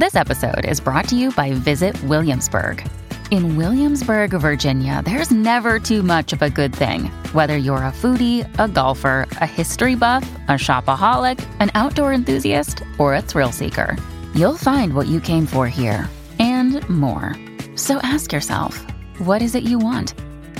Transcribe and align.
This 0.00 0.16
episode 0.16 0.64
is 0.64 0.80
brought 0.80 1.08
to 1.08 1.14
you 1.14 1.30
by 1.30 1.52
Visit 1.52 2.02
Williamsburg. 2.04 2.82
In 3.30 3.58
Williamsburg, 3.58 4.30
Virginia, 4.30 5.02
there's 5.04 5.30
never 5.30 5.78
too 5.78 6.02
much 6.02 6.32
of 6.32 6.40
a 6.40 6.48
good 6.48 6.74
thing. 6.74 7.10
Whether 7.34 7.58
you're 7.58 7.84
a 7.84 7.92
foodie, 7.92 8.48
a 8.58 8.66
golfer, 8.66 9.28
a 9.42 9.46
history 9.46 9.96
buff, 9.96 10.22
a 10.48 10.52
shopaholic, 10.52 11.38
an 11.60 11.70
outdoor 11.74 12.14
enthusiast, 12.14 12.82
or 12.96 13.14
a 13.14 13.20
thrill 13.20 13.52
seeker, 13.52 13.94
you'll 14.34 14.56
find 14.56 14.94
what 14.94 15.06
you 15.06 15.20
came 15.20 15.44
for 15.44 15.68
here 15.68 16.08
and 16.38 16.80
more. 16.88 17.36
So 17.76 17.98
ask 17.98 18.32
yourself, 18.32 18.78
what 19.26 19.42
is 19.42 19.54
it 19.54 19.64
you 19.64 19.78
want? 19.78 20.14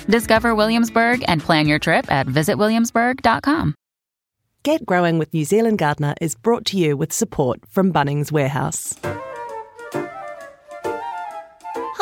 Discover 0.06 0.54
Williamsburg 0.54 1.24
and 1.28 1.40
plan 1.40 1.66
your 1.66 1.78
trip 1.78 2.12
at 2.12 2.26
visitwilliamsburg.com. 2.26 3.74
Get 4.64 4.84
Growing 4.84 5.18
with 5.18 5.32
New 5.32 5.46
Zealand 5.46 5.78
Gardener 5.78 6.14
is 6.20 6.34
brought 6.34 6.66
to 6.66 6.76
you 6.76 6.94
with 6.94 7.10
support 7.10 7.60
from 7.70 7.90
Bunnings 7.90 8.30
Warehouse. 8.30 8.96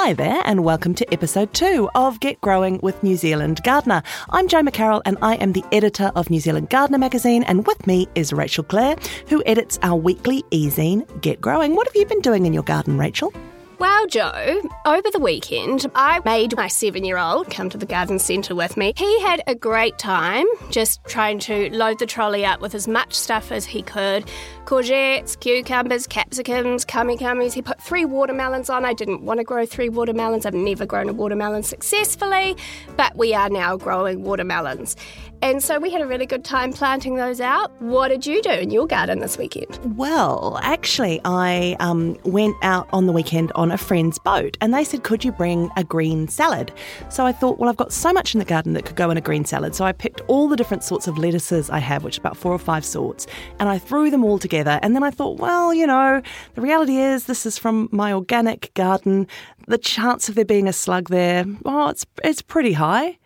Hi 0.00 0.12
there, 0.12 0.42
and 0.44 0.62
welcome 0.62 0.94
to 0.94 1.12
episode 1.12 1.52
two 1.52 1.90
of 1.96 2.20
Get 2.20 2.40
Growing 2.40 2.78
with 2.84 3.02
New 3.02 3.16
Zealand 3.16 3.60
Gardener. 3.64 4.04
I'm 4.30 4.46
Jo 4.46 4.62
McCarroll, 4.62 5.02
and 5.04 5.18
I 5.22 5.34
am 5.34 5.54
the 5.54 5.64
editor 5.72 6.12
of 6.14 6.30
New 6.30 6.38
Zealand 6.38 6.70
Gardener 6.70 6.98
magazine, 6.98 7.42
and 7.42 7.66
with 7.66 7.84
me 7.84 8.06
is 8.14 8.32
Rachel 8.32 8.62
Clare, 8.62 8.94
who 9.26 9.42
edits 9.44 9.76
our 9.82 9.96
weekly 9.96 10.44
e-zine, 10.52 11.20
Get 11.20 11.40
Growing. 11.40 11.74
What 11.74 11.88
have 11.88 11.96
you 11.96 12.06
been 12.06 12.20
doing 12.20 12.46
in 12.46 12.52
your 12.52 12.62
garden, 12.62 12.96
Rachel? 12.96 13.32
Well, 13.80 14.08
Jo, 14.08 14.60
over 14.86 15.08
the 15.12 15.20
weekend, 15.20 15.86
I 15.94 16.20
made 16.24 16.56
my 16.56 16.66
seven 16.66 17.04
year 17.04 17.16
old 17.16 17.48
come 17.48 17.70
to 17.70 17.78
the 17.78 17.86
garden 17.86 18.18
centre 18.18 18.56
with 18.56 18.76
me. 18.76 18.92
He 18.96 19.20
had 19.20 19.40
a 19.46 19.54
great 19.54 19.98
time 19.98 20.46
just 20.70 21.04
trying 21.04 21.38
to 21.40 21.70
load 21.70 22.00
the 22.00 22.06
trolley 22.06 22.44
up 22.44 22.60
with 22.60 22.74
as 22.74 22.88
much 22.88 23.14
stuff 23.14 23.52
as 23.52 23.66
he 23.66 23.82
could 23.82 24.28
courgettes, 24.68 25.40
cucumbers, 25.40 26.06
capsicums, 26.06 26.86
kami 26.86 27.16
kamis. 27.16 27.54
He 27.54 27.62
put 27.62 27.80
three 27.80 28.04
watermelons 28.04 28.68
on. 28.68 28.84
I 28.84 28.92
didn't 28.92 29.22
want 29.22 29.40
to 29.40 29.44
grow 29.44 29.64
three 29.64 29.88
watermelons. 29.88 30.44
I've 30.44 30.52
never 30.52 30.84
grown 30.84 31.08
a 31.08 31.14
watermelon 31.14 31.62
successfully, 31.62 32.54
but 32.94 33.16
we 33.16 33.32
are 33.32 33.48
now 33.48 33.78
growing 33.78 34.24
watermelons. 34.24 34.94
And 35.40 35.62
so 35.62 35.78
we 35.78 35.90
had 35.90 36.02
a 36.02 36.06
really 36.06 36.26
good 36.26 36.44
time 36.44 36.72
planting 36.72 37.14
those 37.14 37.40
out. 37.40 37.70
What 37.80 38.08
did 38.08 38.26
you 38.26 38.42
do 38.42 38.50
in 38.50 38.70
your 38.70 38.86
garden 38.86 39.20
this 39.20 39.38
weekend? 39.38 39.78
Well, 39.96 40.58
actually, 40.62 41.20
I 41.24 41.76
um, 41.80 42.18
went 42.24 42.56
out 42.62 42.90
on 42.92 43.06
the 43.06 43.12
weekend 43.12 43.52
on 43.54 43.70
a 43.70 43.78
friend's 43.78 44.18
boat 44.18 44.58
and 44.60 44.74
they 44.74 44.84
said, 44.84 45.04
Could 45.04 45.24
you 45.24 45.32
bring 45.32 45.70
a 45.76 45.84
green 45.84 46.28
salad? 46.28 46.72
So 47.08 47.24
I 47.24 47.32
thought, 47.32 47.58
Well, 47.58 47.70
I've 47.70 47.76
got 47.76 47.92
so 47.92 48.12
much 48.12 48.34
in 48.34 48.38
the 48.38 48.44
garden 48.44 48.74
that 48.74 48.84
could 48.84 48.96
go 48.96 49.10
in 49.10 49.16
a 49.16 49.22
green 49.22 49.44
salad. 49.44 49.74
So 49.74 49.84
I 49.84 49.92
picked 49.92 50.20
all 50.26 50.48
the 50.48 50.56
different 50.56 50.82
sorts 50.82 51.06
of 51.06 51.16
lettuces 51.16 51.70
I 51.70 51.78
have, 51.78 52.04
which 52.04 52.18
are 52.18 52.20
about 52.20 52.36
four 52.36 52.52
or 52.52 52.58
five 52.58 52.84
sorts, 52.84 53.26
and 53.60 53.68
I 53.68 53.78
threw 53.78 54.10
them 54.10 54.24
all 54.24 54.38
together. 54.38 54.57
And 54.66 54.94
then 54.94 55.02
I 55.02 55.10
thought, 55.10 55.38
Well, 55.38 55.72
you 55.72 55.86
know, 55.86 56.22
the 56.54 56.60
reality 56.60 56.96
is 56.98 57.24
this 57.24 57.46
is 57.46 57.58
from 57.58 57.88
my 57.92 58.12
organic 58.12 58.72
garden. 58.74 59.26
The 59.66 59.78
chance 59.78 60.28
of 60.28 60.34
there 60.34 60.44
being 60.44 60.66
a 60.68 60.72
slug 60.72 61.10
there, 61.10 61.44
oh, 61.64 61.88
it's, 61.88 62.06
it's 62.24 62.42
pretty 62.42 62.72
high 62.72 63.18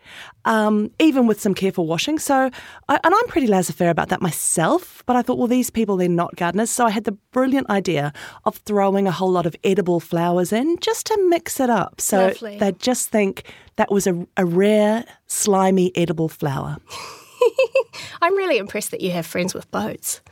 um, 0.45 0.91
even 0.99 1.27
with 1.27 1.41
some 1.41 1.55
careful 1.55 1.87
washing. 1.87 2.19
So, 2.19 2.51
I, 2.89 3.01
and 3.05 3.15
I'm 3.15 3.27
pretty 3.29 3.47
laissez 3.47 3.73
faire 3.73 3.91
about 3.91 4.09
that 4.09 4.21
myself, 4.21 5.03
but 5.07 5.17
I 5.17 5.23
thought, 5.23 5.39
well, 5.39 5.47
these 5.47 5.71
people, 5.71 5.97
they're 5.97 6.09
not 6.09 6.37
gardeners. 6.37 6.71
So 6.71 6.87
I 6.87 6.91
had 6.91 7.05
the 7.05 7.13
brilliant 7.13 7.71
idea 7.71 8.13
of 8.45 8.57
throwing 8.57 9.07
a 9.07 9.13
whole 9.13 9.31
lot 9.31 9.47
of 9.47 9.55
edible 9.65 10.01
flowers 10.01 10.53
in 10.53 10.79
just 10.81 11.07
to 11.07 11.29
mix 11.29 11.61
it 11.61 11.71
up. 11.71 12.01
So 12.01 12.29
Lovely. 12.29 12.59
they'd 12.59 12.79
just 12.79 13.11
think 13.11 13.45
that 13.77 13.91
was 13.91 14.07
a, 14.07 14.27
a 14.37 14.45
rare, 14.45 15.05
slimy, 15.27 15.93
edible 15.97 16.29
flower. 16.29 16.79
I'm 18.23 18.37
really 18.37 18.59
impressed 18.59 18.91
that 18.91 19.01
you 19.01 19.11
have 19.13 19.27
friends 19.27 19.55
with 19.55 19.71
boats. 19.71 20.21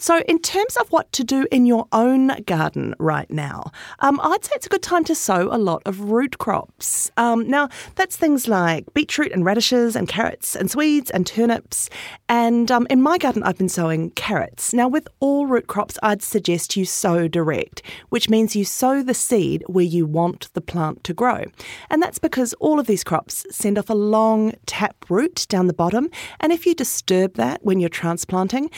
So, 0.00 0.20
in 0.20 0.38
terms 0.38 0.78
of 0.78 0.90
what 0.90 1.12
to 1.12 1.22
do 1.22 1.46
in 1.52 1.66
your 1.66 1.86
own 1.92 2.28
garden 2.46 2.94
right 2.98 3.30
now, 3.30 3.70
um, 3.98 4.18
I'd 4.22 4.42
say 4.42 4.52
it's 4.54 4.64
a 4.64 4.70
good 4.70 4.82
time 4.82 5.04
to 5.04 5.14
sow 5.14 5.50
a 5.52 5.58
lot 5.58 5.82
of 5.84 6.00
root 6.00 6.38
crops. 6.38 7.10
Um, 7.18 7.46
now, 7.46 7.68
that's 7.96 8.16
things 8.16 8.48
like 8.48 8.92
beetroot 8.94 9.30
and 9.30 9.44
radishes 9.44 9.96
and 9.96 10.08
carrots 10.08 10.56
and 10.56 10.70
swedes 10.70 11.10
and 11.10 11.26
turnips. 11.26 11.90
And 12.30 12.70
um, 12.70 12.86
in 12.88 13.02
my 13.02 13.18
garden, 13.18 13.42
I've 13.42 13.58
been 13.58 13.68
sowing 13.68 14.08
carrots. 14.12 14.72
Now, 14.72 14.88
with 14.88 15.06
all 15.20 15.46
root 15.46 15.66
crops, 15.66 15.98
I'd 16.02 16.22
suggest 16.22 16.78
you 16.78 16.86
sow 16.86 17.28
direct, 17.28 17.82
which 18.08 18.30
means 18.30 18.56
you 18.56 18.64
sow 18.64 19.02
the 19.02 19.12
seed 19.12 19.62
where 19.66 19.84
you 19.84 20.06
want 20.06 20.48
the 20.54 20.62
plant 20.62 21.04
to 21.04 21.12
grow. 21.12 21.44
And 21.90 22.02
that's 22.02 22.18
because 22.18 22.54
all 22.54 22.80
of 22.80 22.86
these 22.86 23.04
crops 23.04 23.44
send 23.50 23.78
off 23.78 23.90
a 23.90 23.94
long 23.94 24.54
tap 24.64 24.96
root 25.10 25.44
down 25.50 25.66
the 25.66 25.74
bottom. 25.74 26.08
And 26.40 26.52
if 26.52 26.64
you 26.64 26.74
disturb 26.74 27.34
that 27.34 27.62
when 27.62 27.80
you're 27.80 27.90
transplanting, 27.90 28.70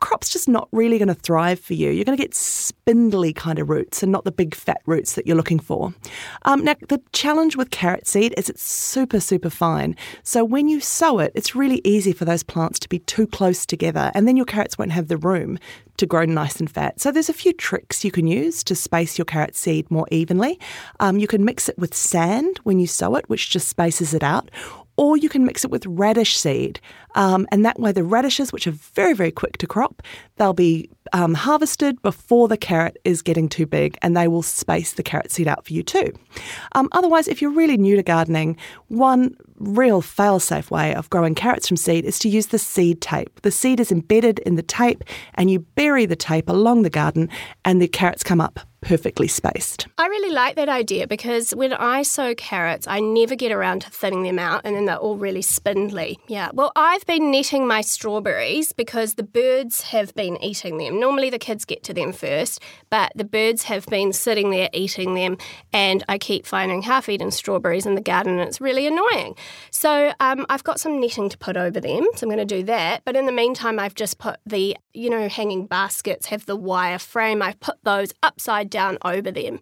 crop's 0.00 0.32
just 0.32 0.48
not 0.48 0.68
really 0.72 0.98
going 0.98 1.08
to 1.08 1.14
thrive 1.14 1.60
for 1.60 1.74
you. 1.74 1.90
You're 1.90 2.04
going 2.04 2.16
to 2.16 2.22
get 2.22 2.34
spindly 2.34 3.32
kind 3.32 3.58
of 3.58 3.68
roots 3.68 4.02
and 4.02 4.10
not 4.10 4.24
the 4.24 4.32
big 4.32 4.54
fat 4.54 4.80
roots 4.86 5.14
that 5.14 5.26
you're 5.26 5.36
looking 5.36 5.60
for. 5.60 5.94
Um, 6.42 6.64
now, 6.64 6.74
the 6.88 7.00
challenge 7.12 7.56
with 7.56 7.70
carrot 7.70 8.06
seed 8.06 8.34
is 8.36 8.48
it's 8.48 8.62
super, 8.62 9.20
super 9.20 9.50
fine. 9.50 9.96
So 10.22 10.44
when 10.44 10.68
you 10.68 10.80
sow 10.80 11.18
it, 11.18 11.32
it's 11.34 11.54
really 11.54 11.80
easy 11.84 12.12
for 12.12 12.24
those 12.24 12.42
plants 12.42 12.78
to 12.80 12.88
be 12.88 12.98
too 13.00 13.26
close 13.26 13.64
together, 13.64 14.10
and 14.14 14.26
then 14.26 14.36
your 14.36 14.46
carrots 14.46 14.78
won't 14.78 14.92
have 14.92 15.08
the 15.08 15.16
room 15.16 15.58
to 15.98 16.06
grow 16.06 16.24
nice 16.24 16.58
and 16.60 16.70
fat. 16.70 16.98
So 16.98 17.12
there's 17.12 17.28
a 17.28 17.34
few 17.34 17.52
tricks 17.52 18.04
you 18.04 18.10
can 18.10 18.26
use 18.26 18.64
to 18.64 18.74
space 18.74 19.18
your 19.18 19.26
carrot 19.26 19.54
seed 19.54 19.90
more 19.90 20.08
evenly. 20.10 20.58
Um, 20.98 21.18
you 21.18 21.26
can 21.26 21.44
mix 21.44 21.68
it 21.68 21.78
with 21.78 21.94
sand 21.94 22.58
when 22.62 22.78
you 22.78 22.86
sow 22.86 23.16
it, 23.16 23.28
which 23.28 23.50
just 23.50 23.68
spaces 23.68 24.14
it 24.14 24.22
out 24.22 24.50
or 25.00 25.16
you 25.16 25.30
can 25.30 25.46
mix 25.46 25.64
it 25.64 25.70
with 25.70 25.86
radish 25.86 26.36
seed. 26.36 26.78
Um, 27.14 27.46
and 27.50 27.64
that 27.64 27.80
way, 27.80 27.90
the 27.90 28.04
radishes, 28.04 28.52
which 28.52 28.66
are 28.66 28.72
very, 28.72 29.14
very 29.14 29.30
quick 29.30 29.56
to 29.56 29.66
crop, 29.66 30.02
they'll 30.36 30.52
be 30.52 30.90
um, 31.12 31.34
harvested 31.34 32.00
before 32.02 32.48
the 32.48 32.56
carrot 32.56 32.96
is 33.04 33.22
getting 33.22 33.48
too 33.48 33.66
big 33.66 33.96
and 34.02 34.16
they 34.16 34.28
will 34.28 34.42
space 34.42 34.92
the 34.92 35.02
carrot 35.02 35.30
seed 35.30 35.48
out 35.48 35.64
for 35.66 35.72
you 35.72 35.82
too. 35.82 36.12
Um, 36.72 36.88
otherwise, 36.92 37.28
if 37.28 37.40
you're 37.40 37.50
really 37.50 37.76
new 37.76 37.96
to 37.96 38.02
gardening, 38.02 38.56
one 38.88 39.36
real 39.58 40.00
fail-safe 40.00 40.70
way 40.70 40.94
of 40.94 41.10
growing 41.10 41.34
carrots 41.34 41.68
from 41.68 41.76
seed 41.76 42.04
is 42.04 42.18
to 42.18 42.28
use 42.28 42.48
the 42.48 42.58
seed 42.58 43.00
tape. 43.00 43.40
The 43.42 43.50
seed 43.50 43.78
is 43.78 43.92
embedded 43.92 44.38
in 44.40 44.56
the 44.56 44.62
tape 44.62 45.04
and 45.34 45.50
you 45.50 45.60
bury 45.60 46.06
the 46.06 46.16
tape 46.16 46.48
along 46.48 46.82
the 46.82 46.90
garden 46.90 47.28
and 47.64 47.80
the 47.80 47.88
carrots 47.88 48.22
come 48.22 48.40
up 48.40 48.60
perfectly 48.80 49.28
spaced. 49.28 49.86
I 49.98 50.06
really 50.06 50.32
like 50.32 50.56
that 50.56 50.68
idea 50.68 51.06
because 51.06 51.54
when 51.54 51.72
I 51.72 52.02
sow 52.02 52.34
carrots, 52.34 52.86
I 52.86 53.00
never 53.00 53.36
get 53.36 53.52
around 53.52 53.80
to 53.82 53.90
thinning 53.90 54.22
them 54.22 54.38
out 54.38 54.62
and 54.64 54.74
then 54.74 54.86
they're 54.86 54.96
all 54.96 55.16
really 55.16 55.42
spindly. 55.42 56.18
Yeah. 56.28 56.50
Well, 56.52 56.72
I've 56.76 57.04
been 57.06 57.30
netting 57.30 57.66
my 57.66 57.82
strawberries 57.82 58.72
because 58.72 59.14
the 59.14 59.22
birds 59.22 59.82
have 59.82 60.14
been 60.14 60.42
eating 60.42 60.78
them. 60.78 60.98
Normally 61.00 61.30
the 61.30 61.38
kids 61.38 61.64
get 61.64 61.82
to 61.84 61.94
them 61.94 62.12
first, 62.12 62.60
but 62.90 63.12
the 63.16 63.24
birds 63.24 63.64
have 63.64 63.86
been 63.86 64.12
sitting 64.12 64.50
there 64.50 64.68
eating 64.72 65.14
them 65.14 65.38
and 65.72 66.04
I 66.08 66.18
keep 66.18 66.46
finding 66.46 66.82
half 66.82 67.08
eaten 67.08 67.30
strawberries 67.30 67.86
in 67.86 67.94
the 67.94 68.00
garden 68.00 68.38
and 68.38 68.48
it's 68.48 68.60
really 68.60 68.86
annoying. 68.86 69.34
So 69.70 70.12
um, 70.20 70.46
I've 70.48 70.64
got 70.64 70.78
some 70.78 71.00
netting 71.00 71.28
to 71.30 71.38
put 71.38 71.56
over 71.56 71.80
them, 71.80 72.06
so 72.14 72.24
I'm 72.24 72.28
going 72.28 72.46
to 72.46 72.56
do 72.56 72.62
that. 72.64 73.02
But 73.04 73.16
in 73.16 73.26
the 73.26 73.32
meantime, 73.32 73.78
I've 73.78 73.94
just 73.94 74.18
put 74.18 74.38
the, 74.46 74.76
you 74.92 75.10
know, 75.10 75.28
hanging 75.28 75.66
baskets 75.66 76.26
have 76.26 76.46
the 76.46 76.56
wire 76.56 76.98
frame. 76.98 77.42
I've 77.42 77.58
put 77.60 77.78
those 77.82 78.12
upside 78.22 78.70
down 78.70 78.98
over 79.04 79.30
them. 79.30 79.60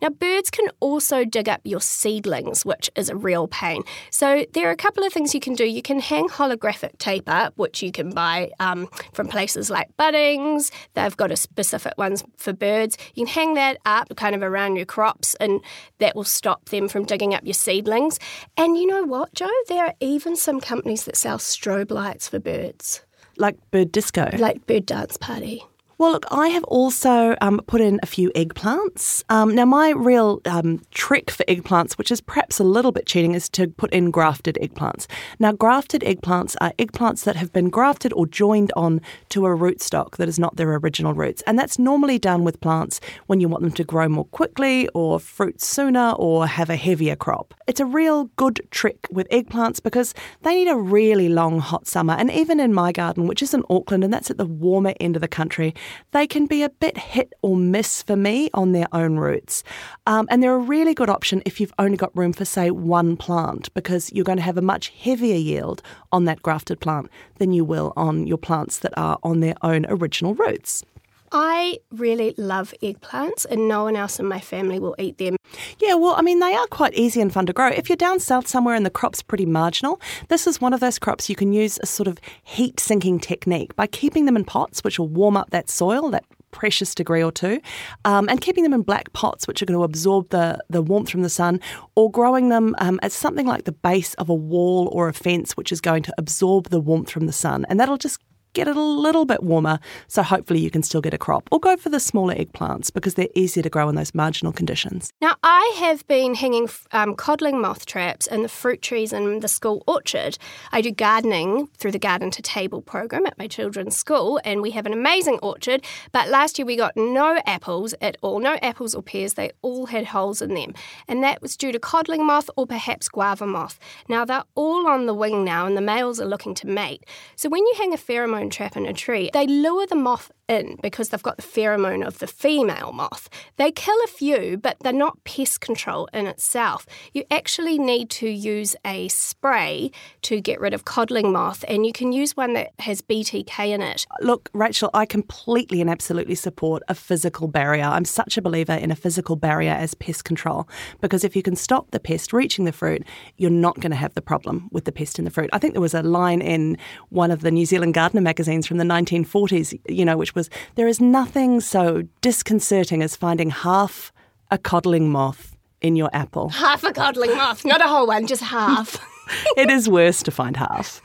Now, 0.00 0.10
birds 0.10 0.50
can 0.50 0.68
also 0.80 1.24
dig 1.24 1.48
up 1.48 1.60
your 1.64 1.80
seedlings, 1.80 2.64
which 2.64 2.90
is 2.94 3.08
a 3.08 3.16
real 3.16 3.48
pain. 3.48 3.82
So, 4.10 4.44
there 4.52 4.68
are 4.68 4.72
a 4.72 4.76
couple 4.76 5.04
of 5.04 5.12
things 5.12 5.34
you 5.34 5.40
can 5.40 5.54
do. 5.54 5.64
You 5.64 5.82
can 5.82 6.00
hang 6.00 6.28
holographic 6.28 6.98
tape 6.98 7.28
up, 7.28 7.54
which 7.56 7.82
you 7.82 7.90
can 7.90 8.10
buy 8.10 8.50
um, 8.60 8.88
from 9.12 9.28
places 9.28 9.70
like 9.70 9.88
Bunnings. 9.96 10.70
They've 10.94 11.16
got 11.16 11.32
a 11.32 11.36
specific 11.36 11.94
ones 11.98 12.24
for 12.36 12.52
birds. 12.52 12.96
You 13.14 13.26
can 13.26 13.34
hang 13.34 13.54
that 13.54 13.78
up 13.84 14.14
kind 14.16 14.34
of 14.34 14.42
around 14.42 14.76
your 14.76 14.86
crops, 14.86 15.34
and 15.36 15.60
that 15.98 16.14
will 16.14 16.24
stop 16.24 16.68
them 16.68 16.88
from 16.88 17.04
digging 17.04 17.34
up 17.34 17.44
your 17.44 17.54
seedlings. 17.54 18.18
And 18.56 18.76
you 18.76 18.86
know 18.86 19.02
what, 19.02 19.34
Jo? 19.34 19.48
There 19.68 19.84
are 19.84 19.94
even 20.00 20.36
some 20.36 20.60
companies 20.60 21.04
that 21.04 21.16
sell 21.16 21.38
strobe 21.38 21.90
lights 21.90 22.28
for 22.28 22.38
birds. 22.38 23.02
Like 23.36 23.56
bird 23.70 23.92
disco? 23.92 24.30
Like 24.36 24.66
bird 24.66 24.86
dance 24.86 25.16
party. 25.16 25.64
Well, 25.98 26.12
look, 26.12 26.26
I 26.30 26.50
have 26.50 26.62
also 26.64 27.34
um, 27.40 27.60
put 27.66 27.80
in 27.80 27.98
a 28.04 28.06
few 28.06 28.30
eggplants. 28.30 29.24
Um, 29.30 29.56
now, 29.56 29.64
my 29.64 29.90
real 29.90 30.40
um, 30.44 30.80
trick 30.92 31.28
for 31.28 31.42
eggplants, 31.46 31.98
which 31.98 32.12
is 32.12 32.20
perhaps 32.20 32.60
a 32.60 32.64
little 32.64 32.92
bit 32.92 33.04
cheating, 33.04 33.34
is 33.34 33.48
to 33.48 33.66
put 33.66 33.92
in 33.92 34.12
grafted 34.12 34.56
eggplants. 34.62 35.08
Now, 35.40 35.50
grafted 35.50 36.02
eggplants 36.02 36.54
are 36.60 36.72
eggplants 36.78 37.24
that 37.24 37.34
have 37.34 37.52
been 37.52 37.68
grafted 37.68 38.12
or 38.12 38.28
joined 38.28 38.70
on 38.76 39.00
to 39.30 39.44
a 39.44 39.48
rootstock 39.48 40.18
that 40.18 40.28
is 40.28 40.38
not 40.38 40.54
their 40.54 40.72
original 40.76 41.14
roots. 41.14 41.42
And 41.48 41.58
that's 41.58 41.80
normally 41.80 42.20
done 42.20 42.44
with 42.44 42.60
plants 42.60 43.00
when 43.26 43.40
you 43.40 43.48
want 43.48 43.64
them 43.64 43.72
to 43.72 43.82
grow 43.82 44.08
more 44.08 44.26
quickly 44.26 44.88
or 44.94 45.18
fruit 45.18 45.60
sooner 45.60 46.12
or 46.12 46.46
have 46.46 46.70
a 46.70 46.76
heavier 46.76 47.16
crop. 47.16 47.54
It's 47.66 47.80
a 47.80 47.84
real 47.84 48.26
good 48.36 48.64
trick 48.70 49.08
with 49.10 49.28
eggplants 49.30 49.82
because 49.82 50.14
they 50.42 50.54
need 50.54 50.68
a 50.68 50.76
really 50.76 51.28
long 51.28 51.58
hot 51.58 51.88
summer. 51.88 52.14
And 52.14 52.30
even 52.30 52.60
in 52.60 52.72
my 52.72 52.92
garden, 52.92 53.26
which 53.26 53.42
is 53.42 53.52
in 53.52 53.64
Auckland, 53.68 54.04
and 54.04 54.12
that's 54.12 54.30
at 54.30 54.38
the 54.38 54.46
warmer 54.46 54.94
end 55.00 55.16
of 55.16 55.22
the 55.22 55.26
country, 55.26 55.74
they 56.12 56.26
can 56.26 56.46
be 56.46 56.62
a 56.62 56.70
bit 56.70 56.96
hit 56.96 57.32
or 57.42 57.56
miss 57.56 58.02
for 58.02 58.16
me 58.16 58.50
on 58.54 58.72
their 58.72 58.86
own 58.92 59.16
roots. 59.16 59.62
Um, 60.06 60.26
and 60.30 60.42
they're 60.42 60.54
a 60.54 60.58
really 60.58 60.94
good 60.94 61.10
option 61.10 61.42
if 61.44 61.60
you've 61.60 61.74
only 61.78 61.96
got 61.96 62.16
room 62.16 62.32
for, 62.32 62.44
say, 62.44 62.70
one 62.70 63.16
plant, 63.16 63.72
because 63.74 64.12
you're 64.12 64.24
going 64.24 64.38
to 64.38 64.42
have 64.42 64.58
a 64.58 64.62
much 64.62 64.88
heavier 64.88 65.36
yield 65.36 65.82
on 66.12 66.24
that 66.24 66.42
grafted 66.42 66.80
plant 66.80 67.10
than 67.38 67.52
you 67.52 67.64
will 67.64 67.92
on 67.96 68.26
your 68.26 68.38
plants 68.38 68.78
that 68.80 68.92
are 68.96 69.18
on 69.22 69.40
their 69.40 69.54
own 69.62 69.86
original 69.88 70.34
roots. 70.34 70.84
I 71.32 71.78
really 71.90 72.34
love 72.36 72.74
eggplants, 72.82 73.44
and 73.48 73.68
no 73.68 73.84
one 73.84 73.96
else 73.96 74.18
in 74.18 74.26
my 74.26 74.40
family 74.40 74.78
will 74.78 74.94
eat 74.98 75.18
them. 75.18 75.36
Yeah, 75.78 75.94
well, 75.94 76.14
I 76.16 76.22
mean, 76.22 76.40
they 76.40 76.54
are 76.54 76.66
quite 76.66 76.94
easy 76.94 77.20
and 77.20 77.32
fun 77.32 77.46
to 77.46 77.52
grow. 77.52 77.68
If 77.68 77.88
you're 77.88 77.96
down 77.96 78.20
south 78.20 78.46
somewhere 78.46 78.74
and 78.74 78.84
the 78.84 78.90
crop's 78.90 79.22
pretty 79.22 79.46
marginal, 79.46 80.00
this 80.28 80.46
is 80.46 80.60
one 80.60 80.72
of 80.72 80.80
those 80.80 80.98
crops 80.98 81.28
you 81.28 81.36
can 81.36 81.52
use 81.52 81.78
a 81.82 81.86
sort 81.86 82.06
of 82.06 82.18
heat 82.42 82.80
sinking 82.80 83.20
technique 83.20 83.74
by 83.76 83.86
keeping 83.86 84.26
them 84.26 84.36
in 84.36 84.44
pots, 84.44 84.84
which 84.84 84.98
will 84.98 85.08
warm 85.08 85.36
up 85.36 85.50
that 85.50 85.70
soil, 85.70 86.10
that 86.10 86.24
precious 86.50 86.94
degree 86.94 87.22
or 87.22 87.30
two, 87.30 87.60
um, 88.04 88.28
and 88.28 88.40
keeping 88.40 88.64
them 88.64 88.72
in 88.72 88.82
black 88.82 89.12
pots, 89.12 89.46
which 89.46 89.62
are 89.62 89.66
going 89.66 89.78
to 89.78 89.84
absorb 89.84 90.30
the, 90.30 90.58
the 90.70 90.82
warmth 90.82 91.10
from 91.10 91.22
the 91.22 91.28
sun, 91.28 91.60
or 91.94 92.10
growing 92.10 92.48
them 92.48 92.74
um, 92.78 92.98
at 93.02 93.12
something 93.12 93.46
like 93.46 93.64
the 93.64 93.72
base 93.72 94.14
of 94.14 94.28
a 94.28 94.34
wall 94.34 94.88
or 94.92 95.08
a 95.08 95.12
fence, 95.12 95.56
which 95.56 95.72
is 95.72 95.80
going 95.80 96.02
to 96.02 96.14
absorb 96.18 96.70
the 96.70 96.80
warmth 96.80 97.10
from 97.10 97.26
the 97.26 97.32
sun. 97.32 97.66
And 97.68 97.78
that'll 97.78 97.98
just 97.98 98.18
get 98.52 98.68
it 98.68 98.76
a 98.76 98.80
little 98.80 99.24
bit 99.24 99.42
warmer, 99.42 99.78
so 100.06 100.22
hopefully 100.22 100.60
you 100.60 100.70
can 100.70 100.82
still 100.82 101.00
get 101.00 101.14
a 101.14 101.18
crop. 101.18 101.48
Or 101.50 101.60
go 101.60 101.76
for 101.76 101.88
the 101.88 102.00
smaller 102.00 102.34
eggplants 102.34 102.92
because 102.92 103.14
they're 103.14 103.28
easier 103.34 103.62
to 103.62 103.70
grow 103.70 103.88
in 103.88 103.94
those 103.94 104.14
marginal 104.14 104.52
conditions. 104.52 105.12
Now, 105.20 105.36
I 105.42 105.74
have 105.78 106.06
been 106.06 106.34
hanging 106.34 106.68
um, 106.92 107.14
codling 107.14 107.60
moth 107.60 107.86
traps 107.86 108.26
in 108.26 108.42
the 108.42 108.48
fruit 108.48 108.82
trees 108.82 109.12
in 109.12 109.40
the 109.40 109.48
school 109.48 109.82
orchard. 109.86 110.38
I 110.72 110.80
do 110.80 110.90
gardening 110.90 111.68
through 111.76 111.92
the 111.92 111.98
Garden 111.98 112.30
to 112.32 112.42
Table 112.42 112.82
program 112.82 113.26
at 113.26 113.38
my 113.38 113.46
children's 113.46 113.96
school, 113.96 114.40
and 114.44 114.62
we 114.62 114.70
have 114.72 114.86
an 114.86 114.92
amazing 114.92 115.38
orchard. 115.42 115.84
But 116.12 116.28
last 116.28 116.58
year 116.58 116.66
we 116.66 116.76
got 116.76 116.96
no 116.96 117.40
apples 117.46 117.94
at 118.00 118.16
all, 118.22 118.40
no 118.40 118.56
apples 118.62 118.94
or 118.94 119.02
pears. 119.02 119.34
They 119.34 119.50
all 119.62 119.86
had 119.86 120.06
holes 120.06 120.42
in 120.42 120.54
them, 120.54 120.74
and 121.06 121.22
that 121.22 121.42
was 121.42 121.56
due 121.56 121.72
to 121.72 121.78
codling 121.78 122.24
moth 122.24 122.48
or 122.56 122.66
perhaps 122.66 123.08
guava 123.08 123.46
moth. 123.46 123.78
Now, 124.08 124.24
they're 124.24 124.44
all 124.54 124.86
on 124.86 125.06
the 125.06 125.14
wing 125.14 125.44
now, 125.44 125.66
and 125.66 125.76
the 125.76 125.80
males 125.80 126.20
are 126.20 126.26
looking 126.26 126.54
to 126.56 126.66
mate. 126.66 127.04
So 127.36 127.48
when 127.48 127.66
you 127.66 127.74
hang 127.76 127.92
a 127.92 127.96
pheromone 127.96 128.37
trap 128.50 128.76
in 128.76 128.86
a 128.86 128.92
tree, 128.92 129.30
they 129.32 129.46
lure 129.46 129.86
the 129.86 129.96
moth 129.96 130.30
in 130.48 130.76
because 130.82 131.10
they've 131.10 131.22
got 131.22 131.36
the 131.36 131.42
pheromone 131.42 132.06
of 132.06 132.18
the 132.18 132.26
female 132.26 132.92
moth. 132.92 133.28
They 133.56 133.70
kill 133.70 133.96
a 134.04 134.08
few, 134.08 134.56
but 134.56 134.76
they're 134.80 134.92
not 134.92 135.22
pest 135.24 135.60
control 135.60 136.08
in 136.12 136.26
itself. 136.26 136.86
You 137.12 137.24
actually 137.30 137.78
need 137.78 138.10
to 138.10 138.28
use 138.28 138.74
a 138.84 139.08
spray 139.08 139.90
to 140.22 140.40
get 140.40 140.60
rid 140.60 140.74
of 140.74 140.84
codling 140.84 141.32
moth, 141.32 141.64
and 141.68 141.86
you 141.86 141.92
can 141.92 142.12
use 142.12 142.36
one 142.36 142.54
that 142.54 142.72
has 142.78 143.02
BTK 143.02 143.68
in 143.68 143.82
it. 143.82 144.06
Look, 144.20 144.50
Rachel, 144.52 144.90
I 144.94 145.06
completely 145.06 145.80
and 145.80 145.90
absolutely 145.90 146.34
support 146.34 146.82
a 146.88 146.94
physical 146.94 147.48
barrier. 147.48 147.84
I'm 147.84 148.04
such 148.04 148.36
a 148.36 148.42
believer 148.42 148.72
in 148.72 148.90
a 148.90 148.96
physical 148.96 149.36
barrier 149.36 149.72
as 149.72 149.94
pest 149.94 150.24
control 150.24 150.68
because 151.00 151.24
if 151.24 151.36
you 151.36 151.42
can 151.42 151.56
stop 151.56 151.90
the 151.90 152.00
pest 152.00 152.32
reaching 152.32 152.64
the 152.64 152.72
fruit, 152.72 153.04
you're 153.36 153.50
not 153.50 153.78
going 153.80 153.90
to 153.90 153.96
have 153.96 154.14
the 154.14 154.22
problem 154.22 154.68
with 154.72 154.84
the 154.84 154.92
pest 154.92 155.18
in 155.18 155.24
the 155.24 155.30
fruit. 155.30 155.50
I 155.52 155.58
think 155.58 155.74
there 155.74 155.80
was 155.80 155.94
a 155.94 156.02
line 156.02 156.40
in 156.40 156.78
one 157.10 157.30
of 157.30 157.40
the 157.40 157.50
New 157.50 157.66
Zealand 157.66 157.94
Gardener 157.94 158.22
magazines 158.22 158.66
from 158.66 158.78
the 158.78 158.84
1940s, 158.84 159.78
you 159.88 160.04
know, 160.04 160.16
which 160.16 160.34
was 160.38 160.48
there 160.76 160.88
is 160.88 161.00
nothing 161.00 161.60
so 161.60 162.04
disconcerting 162.20 163.02
as 163.02 163.16
finding 163.16 163.50
half 163.50 164.12
a 164.50 164.56
codling 164.56 165.10
moth 165.10 165.56
in 165.80 165.96
your 165.96 166.10
apple. 166.12 166.48
Half 166.48 166.84
a 166.84 166.92
codling 166.92 167.36
moth, 167.36 167.64
not 167.64 167.80
a 167.80 167.88
whole 167.88 168.06
one, 168.06 168.26
just 168.26 168.42
half. 168.42 168.96
it 169.56 169.70
is 169.70 169.88
worse 169.88 170.22
to 170.22 170.30
find 170.30 170.56
half. 170.56 171.02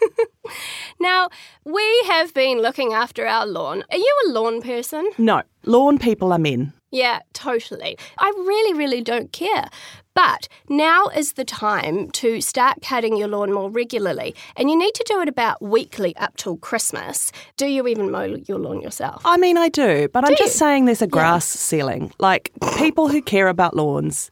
now, 0.99 1.29
we 1.65 2.03
have 2.07 2.33
been 2.33 2.59
looking 2.59 2.93
after 2.93 3.27
our 3.27 3.45
lawn. 3.45 3.83
Are 3.91 3.97
you 3.97 4.15
a 4.25 4.29
lawn 4.29 4.61
person? 4.61 5.09
No, 5.17 5.41
lawn 5.65 5.97
people 5.97 6.31
are 6.31 6.39
men. 6.39 6.73
Yeah, 6.91 7.19
totally. 7.33 7.97
I 8.19 8.31
really, 8.37 8.77
really 8.77 9.01
don't 9.01 9.31
care. 9.31 9.67
But 10.15 10.47
now 10.69 11.07
is 11.07 11.33
the 11.33 11.45
time 11.45 12.11
to 12.11 12.39
start 12.39 12.81
cutting 12.81 13.17
your 13.17 13.27
lawn 13.27 13.51
more 13.51 13.69
regularly, 13.69 14.35
and 14.55 14.69
you 14.69 14.77
need 14.77 14.93
to 14.93 15.03
do 15.07 15.21
it 15.21 15.29
about 15.29 15.61
weekly 15.61 16.15
up 16.17 16.37
till 16.37 16.57
Christmas. 16.57 17.31
Do 17.57 17.65
you 17.65 17.87
even 17.87 18.11
mow 18.11 18.23
your 18.23 18.59
lawn 18.59 18.81
yourself? 18.81 19.21
I 19.25 19.37
mean, 19.37 19.57
I 19.57 19.69
do, 19.69 20.07
but 20.09 20.21
do 20.21 20.27
I'm 20.31 20.37
just 20.37 20.53
you? 20.53 20.59
saying 20.59 20.85
there's 20.85 21.01
a 21.01 21.07
grass 21.07 21.55
yeah. 21.55 21.59
ceiling. 21.59 22.13
Like, 22.19 22.51
people 22.77 23.07
who 23.07 23.21
care 23.21 23.47
about 23.47 23.75
lawns 23.75 24.29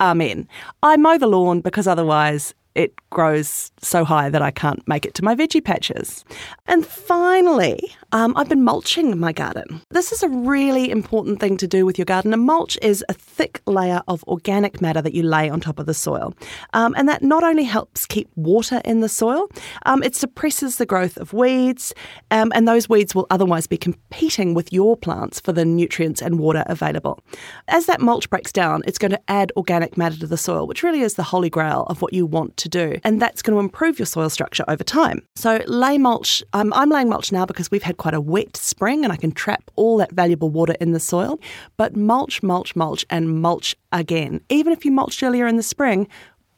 are 0.00 0.14
men. 0.14 0.48
I 0.82 0.96
mow 0.96 1.16
the 1.16 1.26
lawn 1.26 1.60
because 1.60 1.86
otherwise 1.86 2.54
it 2.74 2.94
grows 3.10 3.70
so 3.80 4.04
high 4.04 4.30
that 4.30 4.42
I 4.42 4.50
can't 4.50 4.86
make 4.88 5.04
it 5.04 5.14
to 5.14 5.24
my 5.24 5.34
veggie 5.34 5.64
patches. 5.64 6.24
And 6.66 6.86
finally, 6.86 7.94
um, 8.12 8.34
I've 8.36 8.48
been 8.48 8.64
mulching 8.64 9.18
my 9.18 9.32
garden. 9.32 9.82
This 9.90 10.12
is 10.12 10.22
a 10.22 10.28
really 10.28 10.90
important 10.90 11.40
thing 11.40 11.56
to 11.58 11.66
do 11.66 11.84
with 11.84 11.98
your 11.98 12.04
garden. 12.04 12.32
A 12.32 12.36
mulch 12.36 12.78
is 12.82 13.04
a 13.08 13.14
thick 13.14 13.60
layer 13.66 14.02
of 14.08 14.24
organic 14.24 14.80
matter 14.80 15.02
that 15.02 15.14
you 15.14 15.22
lay 15.22 15.50
on 15.50 15.60
top 15.60 15.78
of 15.78 15.86
the 15.86 15.94
soil. 15.94 16.34
Um, 16.72 16.94
and 16.96 17.08
that 17.08 17.22
not 17.22 17.42
only 17.42 17.64
helps 17.64 18.06
keep 18.06 18.30
water 18.36 18.80
in 18.84 19.00
the 19.00 19.08
soil, 19.08 19.48
um, 19.86 20.02
it 20.02 20.14
suppresses 20.14 20.76
the 20.76 20.86
growth 20.86 21.16
of 21.16 21.32
weeds, 21.32 21.94
um, 22.30 22.52
and 22.54 22.66
those 22.66 22.88
weeds 22.88 23.14
will 23.14 23.26
otherwise 23.30 23.66
be 23.66 23.76
competing 23.76 24.54
with 24.54 24.72
your 24.72 24.96
plants 24.96 25.40
for 25.40 25.52
the 25.52 25.64
nutrients 25.64 26.22
and 26.22 26.38
water 26.38 26.64
available. 26.66 27.20
As 27.68 27.86
that 27.86 28.00
mulch 28.00 28.28
breaks 28.30 28.52
down, 28.52 28.82
it's 28.86 28.98
going 28.98 29.10
to 29.10 29.20
add 29.28 29.52
organic 29.56 29.96
matter 29.96 30.18
to 30.18 30.26
the 30.26 30.36
soil, 30.36 30.66
which 30.66 30.82
really 30.82 31.00
is 31.00 31.14
the 31.14 31.22
holy 31.22 31.50
grail 31.50 31.84
of 31.88 32.02
what 32.02 32.12
you 32.12 32.26
want 32.26 32.56
to 32.62 32.68
do. 32.68 32.98
And 33.04 33.20
that's 33.20 33.42
going 33.42 33.54
to 33.54 33.60
improve 33.60 33.98
your 33.98 34.06
soil 34.06 34.30
structure 34.30 34.64
over 34.68 34.82
time. 34.84 35.22
So 35.36 35.60
lay 35.66 35.98
mulch, 35.98 36.42
um, 36.52 36.72
I'm 36.74 36.90
laying 36.90 37.08
mulch 37.08 37.32
now 37.32 37.44
because 37.44 37.70
we've 37.70 37.82
had 37.82 37.96
quite 37.96 38.14
a 38.14 38.20
wet 38.20 38.56
spring 38.56 39.04
and 39.04 39.12
I 39.12 39.16
can 39.16 39.32
trap 39.32 39.70
all 39.76 39.96
that 39.98 40.12
valuable 40.12 40.50
water 40.50 40.74
in 40.80 40.92
the 40.92 41.00
soil. 41.00 41.38
But 41.76 41.96
mulch, 41.96 42.42
mulch, 42.42 42.74
mulch, 42.74 43.04
and 43.10 43.40
mulch 43.40 43.76
again. 43.92 44.40
Even 44.48 44.72
if 44.72 44.84
you 44.84 44.90
mulched 44.90 45.22
earlier 45.22 45.46
in 45.46 45.56
the 45.56 45.62
spring, 45.62 46.08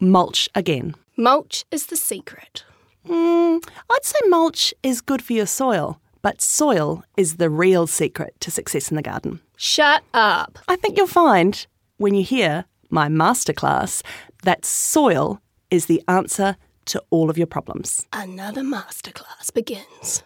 mulch 0.01 0.49
again. 0.55 0.95
Mulch 1.17 1.65
is 1.71 1.87
the 1.87 1.97
secret. 1.97 2.65
Mm, 3.07 3.63
I'd 3.91 4.05
say 4.05 4.19
mulch 4.29 4.75
is 4.83 5.01
good 5.01 5.23
for 5.23 5.35
your 5.35 5.47
soil, 5.47 6.01
but 6.23 6.41
soil 6.41 7.05
is 7.17 7.37
the 7.37 7.51
real 7.51 7.87
secret 7.87 8.35
to 8.41 8.51
success 8.51 8.91
in 8.91 8.97
the 8.97 9.03
garden. 9.03 9.41
Shut 9.57 10.03
up. 10.15 10.59
I 10.69 10.77
think 10.77 10.97
you'll 10.97 11.07
find 11.07 11.67
when 11.99 12.15
you 12.15 12.25
hear 12.25 12.65
my 12.91 13.09
masterclass 13.09 14.03
that 14.43 14.65
soil 14.65 15.41
is 15.75 15.87
the 15.87 16.03
answer 16.09 16.57
to 16.87 17.03
all 17.11 17.29
of 17.29 17.37
your 17.37 17.47
problems. 17.47 18.07
Another 18.13 18.63
masterclass 18.63 19.53
begins. 19.53 20.23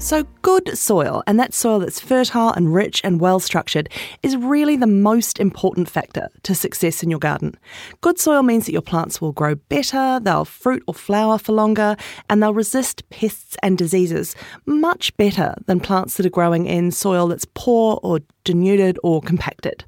So, 0.00 0.24
good 0.40 0.78
soil, 0.78 1.22
and 1.26 1.38
that 1.38 1.52
soil 1.52 1.80
that's 1.80 2.00
fertile 2.00 2.52
and 2.52 2.74
rich 2.74 3.02
and 3.04 3.20
well 3.20 3.38
structured, 3.38 3.90
is 4.22 4.34
really 4.34 4.74
the 4.74 4.86
most 4.86 5.38
important 5.38 5.90
factor 5.90 6.30
to 6.44 6.54
success 6.54 7.02
in 7.02 7.10
your 7.10 7.18
garden. 7.18 7.54
Good 8.00 8.18
soil 8.18 8.42
means 8.42 8.64
that 8.64 8.72
your 8.72 8.80
plants 8.80 9.20
will 9.20 9.32
grow 9.32 9.56
better, 9.56 10.18
they'll 10.18 10.46
fruit 10.46 10.82
or 10.86 10.94
flower 10.94 11.36
for 11.36 11.52
longer, 11.52 11.96
and 12.30 12.42
they'll 12.42 12.54
resist 12.54 13.06
pests 13.10 13.58
and 13.62 13.76
diseases 13.76 14.34
much 14.64 15.14
better 15.18 15.54
than 15.66 15.80
plants 15.80 16.16
that 16.16 16.24
are 16.24 16.30
growing 16.30 16.64
in 16.64 16.90
soil 16.92 17.28
that's 17.28 17.46
poor 17.52 18.00
or 18.02 18.20
denuded 18.44 18.98
or 19.02 19.20
compacted. 19.20 19.84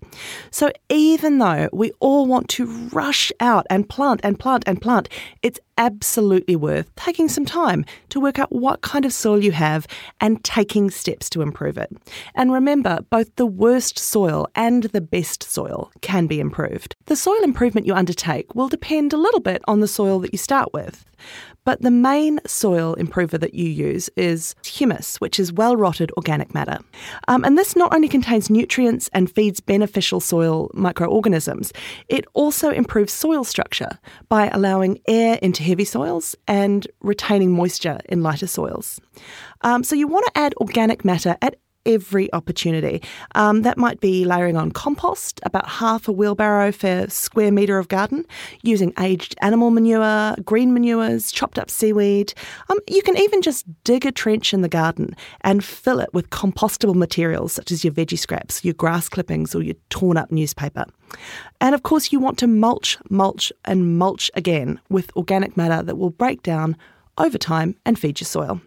So, 0.50 0.70
even 0.88 1.38
though 1.38 1.68
we 1.72 1.92
all 2.00 2.26
want 2.26 2.48
to 2.50 2.66
rush 2.88 3.32
out 3.40 3.66
and 3.70 3.88
plant 3.88 4.20
and 4.22 4.38
plant 4.38 4.64
and 4.66 4.80
plant, 4.80 5.08
it's 5.42 5.60
absolutely 5.78 6.54
worth 6.54 6.94
taking 6.96 7.28
some 7.28 7.44
time 7.44 7.84
to 8.10 8.20
work 8.20 8.38
out 8.38 8.52
what 8.52 8.82
kind 8.82 9.04
of 9.04 9.12
soil 9.12 9.42
you 9.42 9.52
have 9.52 9.86
and 10.20 10.42
taking 10.44 10.90
steps 10.90 11.30
to 11.30 11.42
improve 11.42 11.78
it. 11.78 11.90
And 12.34 12.52
remember, 12.52 13.00
both 13.10 13.34
the 13.36 13.46
worst 13.46 13.98
soil 13.98 14.46
and 14.54 14.84
the 14.84 15.00
best 15.00 15.42
soil 15.42 15.90
can 16.00 16.26
be 16.26 16.40
improved. 16.40 16.94
The 17.06 17.16
soil 17.16 17.42
improvement 17.42 17.86
you 17.86 17.94
undertake 17.94 18.54
will 18.54 18.68
depend 18.68 19.12
a 19.12 19.16
little 19.16 19.40
bit 19.40 19.62
on 19.66 19.80
the 19.80 19.88
soil 19.88 20.18
that 20.20 20.32
you 20.32 20.38
start 20.38 20.72
with. 20.72 21.04
But 21.64 21.82
the 21.82 21.90
main 21.90 22.40
soil 22.46 22.94
improver 22.94 23.38
that 23.38 23.54
you 23.54 23.68
use 23.68 24.10
is 24.16 24.54
humus, 24.64 25.20
which 25.20 25.38
is 25.38 25.52
well 25.52 25.76
rotted 25.76 26.10
organic 26.16 26.54
matter. 26.54 26.78
Um, 27.28 27.44
and 27.44 27.56
this 27.56 27.76
not 27.76 27.94
only 27.94 28.08
contains 28.08 28.50
nutrients 28.50 29.08
and 29.12 29.30
feeds 29.30 29.60
beneficial 29.60 30.20
soil 30.20 30.70
microorganisms, 30.74 31.72
it 32.08 32.24
also 32.34 32.70
improves 32.70 33.12
soil 33.12 33.44
structure 33.44 33.98
by 34.28 34.48
allowing 34.48 35.00
air 35.06 35.38
into 35.42 35.62
heavy 35.62 35.84
soils 35.84 36.34
and 36.48 36.86
retaining 37.00 37.52
moisture 37.52 38.00
in 38.08 38.22
lighter 38.22 38.46
soils. 38.46 39.00
Um, 39.60 39.84
so 39.84 39.94
you 39.94 40.08
want 40.08 40.26
to 40.26 40.38
add 40.38 40.54
organic 40.60 41.04
matter 41.04 41.36
at 41.42 41.56
every 41.86 42.32
opportunity. 42.32 43.02
Um, 43.34 43.62
that 43.62 43.78
might 43.78 44.00
be 44.00 44.24
layering 44.24 44.56
on 44.56 44.70
compost, 44.70 45.40
about 45.44 45.68
half 45.68 46.08
a 46.08 46.12
wheelbarrow 46.12 46.72
per 46.72 47.08
square 47.08 47.52
metre 47.52 47.78
of 47.78 47.88
garden, 47.88 48.24
using 48.62 48.92
aged 48.98 49.34
animal 49.40 49.70
manure, 49.70 50.36
green 50.44 50.72
manures, 50.72 51.32
chopped 51.32 51.58
up 51.58 51.70
seaweed. 51.70 52.34
Um, 52.68 52.78
you 52.88 53.02
can 53.02 53.16
even 53.16 53.42
just 53.42 53.66
dig 53.84 54.06
a 54.06 54.12
trench 54.12 54.54
in 54.54 54.62
the 54.62 54.68
garden 54.68 55.14
and 55.42 55.64
fill 55.64 56.00
it 56.00 56.12
with 56.12 56.30
compostable 56.30 56.94
materials 56.94 57.52
such 57.52 57.70
as 57.70 57.84
your 57.84 57.92
veggie 57.92 58.18
scraps, 58.18 58.64
your 58.64 58.74
grass 58.74 59.08
clippings, 59.08 59.54
or 59.54 59.62
your 59.62 59.76
torn 59.90 60.16
up 60.16 60.30
newspaper. 60.30 60.84
And 61.60 61.74
of 61.74 61.82
course, 61.82 62.12
you 62.12 62.20
want 62.20 62.38
to 62.38 62.46
mulch, 62.46 62.98
mulch, 63.10 63.52
and 63.64 63.98
mulch 63.98 64.30
again 64.34 64.80
with 64.88 65.14
organic 65.16 65.56
matter 65.56 65.82
that 65.82 65.96
will 65.96 66.10
break 66.10 66.42
down 66.42 66.76
over 67.18 67.38
time 67.38 67.76
and 67.84 67.98
feed 67.98 68.20
your 68.20 68.26
soil. 68.26 68.60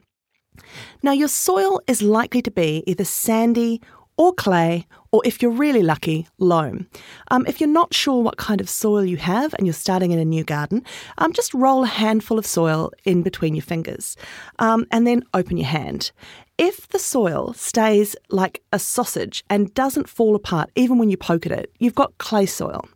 Now, 1.03 1.11
your 1.11 1.27
soil 1.27 1.81
is 1.87 2.01
likely 2.01 2.41
to 2.41 2.51
be 2.51 2.83
either 2.85 3.05
sandy 3.05 3.81
or 4.17 4.33
clay, 4.33 4.87
or 5.11 5.21
if 5.25 5.41
you're 5.41 5.51
really 5.51 5.83
lucky, 5.83 6.27
loam. 6.37 6.87
Um, 7.31 7.45
if 7.47 7.59
you're 7.59 7.69
not 7.69 7.93
sure 7.93 8.21
what 8.21 8.37
kind 8.37 8.61
of 8.61 8.69
soil 8.69 9.03
you 9.03 9.17
have 9.17 9.53
and 9.55 9.67
you're 9.67 9.73
starting 9.73 10.11
in 10.11 10.19
a 10.19 10.25
new 10.25 10.43
garden, 10.43 10.83
um, 11.17 11.33
just 11.33 11.53
roll 11.53 11.83
a 11.83 11.87
handful 11.87 12.39
of 12.39 12.45
soil 12.45 12.91
in 13.03 13.23
between 13.23 13.55
your 13.55 13.61
fingers 13.61 14.15
um, 14.59 14.85
and 14.91 15.05
then 15.05 15.23
open 15.33 15.57
your 15.57 15.67
hand. 15.67 16.11
If 16.57 16.87
the 16.87 16.99
soil 16.99 17.51
stays 17.53 18.15
like 18.29 18.63
a 18.71 18.79
sausage 18.79 19.43
and 19.49 19.73
doesn't 19.73 20.07
fall 20.07 20.35
apart 20.35 20.71
even 20.75 20.97
when 20.97 21.09
you 21.09 21.17
poke 21.17 21.45
at 21.45 21.51
it, 21.51 21.69
you've 21.79 21.95
got 21.95 22.17
clay 22.17 22.45
soil. 22.45 22.87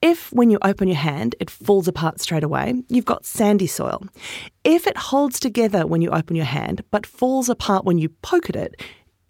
If 0.00 0.32
when 0.32 0.48
you 0.48 0.58
open 0.62 0.86
your 0.86 0.96
hand 0.96 1.34
it 1.40 1.50
falls 1.50 1.88
apart 1.88 2.20
straight 2.20 2.44
away, 2.44 2.84
you've 2.88 3.06
got 3.06 3.26
sandy 3.26 3.66
soil. 3.66 4.04
If 4.62 4.86
it 4.86 4.96
holds 4.96 5.40
together 5.40 5.88
when 5.88 6.02
you 6.02 6.10
open 6.10 6.36
your 6.36 6.44
hand 6.44 6.84
but 6.92 7.04
falls 7.04 7.48
apart 7.48 7.84
when 7.84 7.98
you 7.98 8.10
poke 8.22 8.48
at 8.48 8.54
it, 8.54 8.80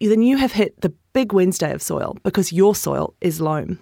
then 0.09 0.21
you 0.21 0.37
have 0.37 0.53
hit 0.53 0.79
the 0.81 0.93
big 1.13 1.33
Wednesday 1.33 1.71
of 1.71 1.81
soil 1.81 2.17
because 2.23 2.53
your 2.53 2.73
soil 2.73 3.13
is 3.21 3.41
loam. 3.41 3.79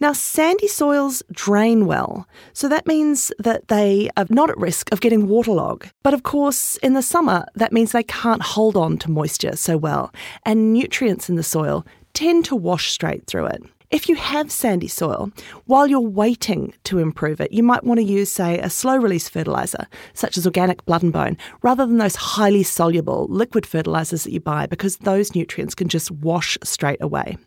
Now, 0.00 0.12
sandy 0.12 0.68
soils 0.68 1.22
drain 1.32 1.86
well, 1.86 2.28
so 2.52 2.68
that 2.68 2.86
means 2.86 3.32
that 3.38 3.68
they 3.68 4.10
are 4.16 4.26
not 4.28 4.50
at 4.50 4.58
risk 4.58 4.92
of 4.92 5.00
getting 5.00 5.26
waterlogged. 5.26 5.90
But 6.02 6.14
of 6.14 6.22
course, 6.22 6.76
in 6.76 6.92
the 6.92 7.02
summer, 7.02 7.46
that 7.54 7.72
means 7.72 7.92
they 7.92 8.02
can't 8.02 8.42
hold 8.42 8.76
on 8.76 8.98
to 8.98 9.10
moisture 9.10 9.56
so 9.56 9.76
well, 9.76 10.12
and 10.44 10.72
nutrients 10.72 11.28
in 11.28 11.36
the 11.36 11.42
soil 11.42 11.86
tend 12.12 12.44
to 12.46 12.56
wash 12.56 12.90
straight 12.90 13.26
through 13.26 13.46
it. 13.46 13.62
If 13.90 14.08
you 14.08 14.16
have 14.16 14.50
sandy 14.50 14.88
soil, 14.88 15.30
while 15.66 15.86
you're 15.86 16.00
waiting 16.00 16.74
to 16.84 16.98
improve 16.98 17.40
it, 17.40 17.52
you 17.52 17.62
might 17.62 17.84
want 17.84 17.98
to 17.98 18.04
use, 18.04 18.30
say, 18.30 18.58
a 18.58 18.68
slow 18.68 18.96
release 18.96 19.28
fertiliser, 19.28 19.86
such 20.12 20.36
as 20.36 20.44
organic 20.44 20.84
blood 20.86 21.04
and 21.04 21.12
bone, 21.12 21.38
rather 21.62 21.86
than 21.86 21.98
those 21.98 22.16
highly 22.16 22.64
soluble 22.64 23.26
liquid 23.30 23.64
fertilisers 23.64 24.24
that 24.24 24.32
you 24.32 24.40
buy, 24.40 24.66
because 24.66 24.96
those 24.98 25.34
nutrients 25.36 25.74
can 25.74 25.88
just 25.88 26.10
wash 26.10 26.58
straight 26.64 27.00
away. 27.00 27.38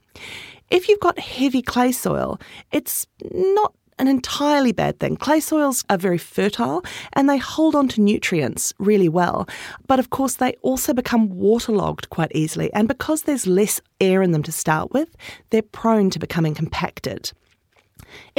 If 0.70 0.88
you've 0.88 1.00
got 1.02 1.20
heavy 1.20 1.62
clay 1.62 1.92
soil, 1.92 2.40
it's 2.72 3.06
not 3.32 3.74
an 4.00 4.08
entirely 4.08 4.72
bad 4.72 5.00
thing. 5.00 5.18
Clay 5.18 5.40
soils 5.40 5.84
are 5.90 5.98
very 5.98 6.18
fertile 6.18 6.84
and 7.14 7.30
they 7.30 7.38
hold 7.38 7.76
on 7.76 7.88
to 7.90 8.02
nutrients 8.02 8.74
really 8.80 9.10
well. 9.10 9.48
But 9.88 10.00
of 10.00 10.10
course, 10.10 10.36
they 10.36 10.54
also 10.62 10.94
become 10.94 11.30
waterlogged 11.30 12.10
quite 12.10 12.32
easily. 12.34 12.72
And 12.74 12.88
because 12.88 13.24
there's 13.24 13.46
less 13.46 13.82
air 14.00 14.22
in 14.22 14.32
them 14.32 14.44
to 14.44 14.52
start 14.52 14.92
with, 14.94 15.16
they're 15.50 15.62
prone 15.62 16.10
to 16.12 16.20
becoming 16.20 16.56
compacted. 16.56 17.32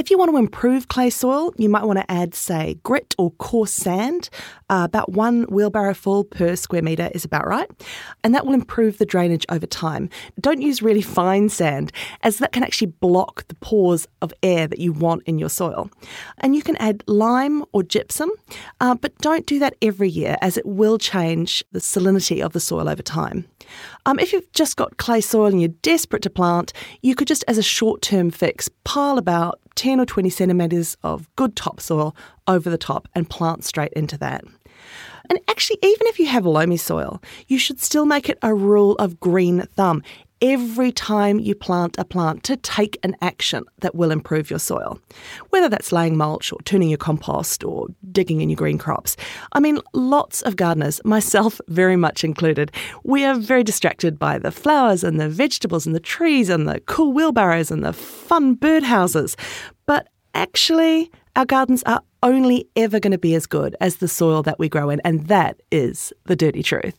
If 0.00 0.10
you 0.10 0.16
want 0.16 0.30
to 0.30 0.38
improve 0.38 0.88
clay 0.88 1.10
soil, 1.10 1.52
you 1.58 1.68
might 1.68 1.84
want 1.84 1.98
to 1.98 2.10
add, 2.10 2.34
say, 2.34 2.78
grit 2.82 3.14
or 3.18 3.32
coarse 3.32 3.70
sand. 3.70 4.30
Uh, 4.70 4.84
about 4.84 5.12
one 5.12 5.42
wheelbarrow 5.50 5.92
full 5.92 6.24
per 6.24 6.56
square 6.56 6.80
metre 6.80 7.10
is 7.12 7.26
about 7.26 7.46
right. 7.46 7.68
And 8.24 8.34
that 8.34 8.46
will 8.46 8.54
improve 8.54 8.96
the 8.96 9.04
drainage 9.04 9.44
over 9.50 9.66
time. 9.66 10.08
Don't 10.40 10.62
use 10.62 10.80
really 10.80 11.02
fine 11.02 11.50
sand, 11.50 11.92
as 12.22 12.38
that 12.38 12.52
can 12.52 12.62
actually 12.62 12.86
block 12.86 13.46
the 13.48 13.56
pores 13.56 14.08
of 14.22 14.32
air 14.42 14.66
that 14.66 14.78
you 14.78 14.94
want 14.94 15.22
in 15.24 15.38
your 15.38 15.50
soil. 15.50 15.90
And 16.38 16.56
you 16.56 16.62
can 16.62 16.76
add 16.76 17.04
lime 17.06 17.62
or 17.72 17.82
gypsum, 17.82 18.30
uh, 18.80 18.94
but 18.94 19.18
don't 19.18 19.44
do 19.44 19.58
that 19.58 19.76
every 19.82 20.08
year, 20.08 20.38
as 20.40 20.56
it 20.56 20.64
will 20.64 20.96
change 20.96 21.62
the 21.72 21.78
salinity 21.78 22.42
of 22.42 22.54
the 22.54 22.60
soil 22.60 22.88
over 22.88 23.02
time. 23.02 23.44
Um, 24.06 24.18
if 24.18 24.32
you've 24.32 24.50
just 24.52 24.76
got 24.76 24.96
clay 24.96 25.20
soil 25.20 25.46
and 25.46 25.60
you're 25.60 25.68
desperate 25.82 26.22
to 26.22 26.30
plant, 26.30 26.72
you 27.02 27.14
could 27.14 27.28
just, 27.28 27.44
as 27.46 27.58
a 27.58 27.62
short 27.62 28.00
term 28.00 28.30
fix, 28.30 28.70
pile 28.84 29.18
about 29.18 29.60
10 29.80 29.98
or 29.98 30.04
20 30.04 30.28
centimetres 30.28 30.94
of 31.02 31.34
good 31.36 31.56
topsoil 31.56 32.14
over 32.46 32.68
the 32.68 32.76
top 32.76 33.08
and 33.14 33.30
plant 33.30 33.64
straight 33.64 33.94
into 33.94 34.18
that. 34.18 34.44
And 35.30 35.40
actually, 35.48 35.78
even 35.82 36.06
if 36.06 36.18
you 36.18 36.26
have 36.26 36.44
loamy 36.44 36.76
soil, 36.76 37.22
you 37.46 37.58
should 37.58 37.80
still 37.80 38.04
make 38.04 38.28
it 38.28 38.38
a 38.42 38.54
rule 38.54 38.92
of 38.96 39.18
green 39.20 39.62
thumb 39.76 40.02
every 40.40 40.90
time 40.90 41.38
you 41.38 41.54
plant 41.54 41.98
a 41.98 42.04
plant 42.04 42.42
to 42.44 42.56
take 42.56 42.98
an 43.02 43.16
action 43.20 43.64
that 43.80 43.94
will 43.94 44.10
improve 44.10 44.50
your 44.50 44.58
soil. 44.58 44.98
Whether 45.50 45.68
that's 45.68 45.92
laying 45.92 46.16
mulch 46.16 46.52
or 46.52 46.58
turning 46.64 46.88
your 46.88 46.98
compost 46.98 47.62
or 47.64 47.88
digging 48.10 48.40
in 48.40 48.48
your 48.48 48.56
green 48.56 48.78
crops. 48.78 49.16
I 49.52 49.60
mean, 49.60 49.78
lots 49.92 50.42
of 50.42 50.56
gardeners, 50.56 51.00
myself 51.04 51.60
very 51.68 51.96
much 51.96 52.24
included, 52.24 52.72
we 53.04 53.24
are 53.24 53.34
very 53.34 53.64
distracted 53.64 54.18
by 54.18 54.38
the 54.38 54.50
flowers 54.50 55.04
and 55.04 55.20
the 55.20 55.28
vegetables 55.28 55.86
and 55.86 55.94
the 55.94 56.00
trees 56.00 56.48
and 56.48 56.68
the 56.68 56.80
cool 56.80 57.12
wheelbarrows 57.12 57.70
and 57.70 57.84
the 57.84 57.92
fun 57.92 58.56
birdhouses. 58.56 59.36
But 59.86 60.08
actually, 60.34 61.10
our 61.36 61.44
gardens 61.44 61.82
are 61.84 62.02
only 62.22 62.68
ever 62.76 63.00
going 63.00 63.12
to 63.12 63.18
be 63.18 63.34
as 63.34 63.46
good 63.46 63.76
as 63.80 63.96
the 63.96 64.08
soil 64.08 64.42
that 64.42 64.58
we 64.58 64.68
grow 64.68 64.90
in, 64.90 65.00
and 65.04 65.26
that 65.28 65.60
is 65.70 66.12
the 66.26 66.36
dirty 66.36 66.62
truth. 66.62 66.98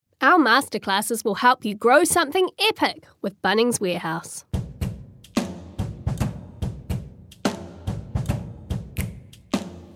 Our 0.23 0.37
masterclasses 0.37 1.25
will 1.25 1.35
help 1.35 1.65
you 1.65 1.73
grow 1.73 2.03
something 2.03 2.49
epic 2.59 3.07
with 3.23 3.41
Bunnings 3.41 3.81
Warehouse. 3.81 4.45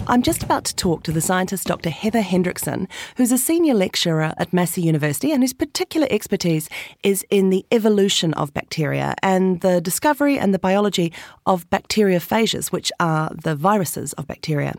I'm 0.08 0.22
just 0.22 0.44
about 0.44 0.66
to 0.66 0.76
talk 0.76 1.02
to 1.04 1.12
the 1.12 1.20
scientist 1.20 1.66
Dr. 1.66 1.90
Heather 1.90 2.22
Hendrickson, 2.22 2.88
who's 3.18 3.32
a 3.32 3.40
senior 3.40 3.74
lecturer 3.74 4.34
at 4.38 4.54
Massey 4.54 4.84
University 4.84 5.32
and 5.32 5.42
whose 5.42 5.52
particular 5.52 6.06
expertise 6.12 6.70
is 7.02 7.26
in 7.32 7.50
the 7.50 7.66
evolution 7.72 8.32
of 8.36 8.54
bacteria 8.54 9.16
and 9.24 9.62
the 9.62 9.82
discovery 9.82 10.38
and 10.38 10.54
the 10.54 10.60
biology 10.60 11.12
of 11.48 11.68
bacteriophages, 11.72 12.72
which 12.72 12.92
are 13.00 13.32
the 13.34 13.56
viruses 13.56 14.14
of 14.14 14.28
bacteria. 14.28 14.76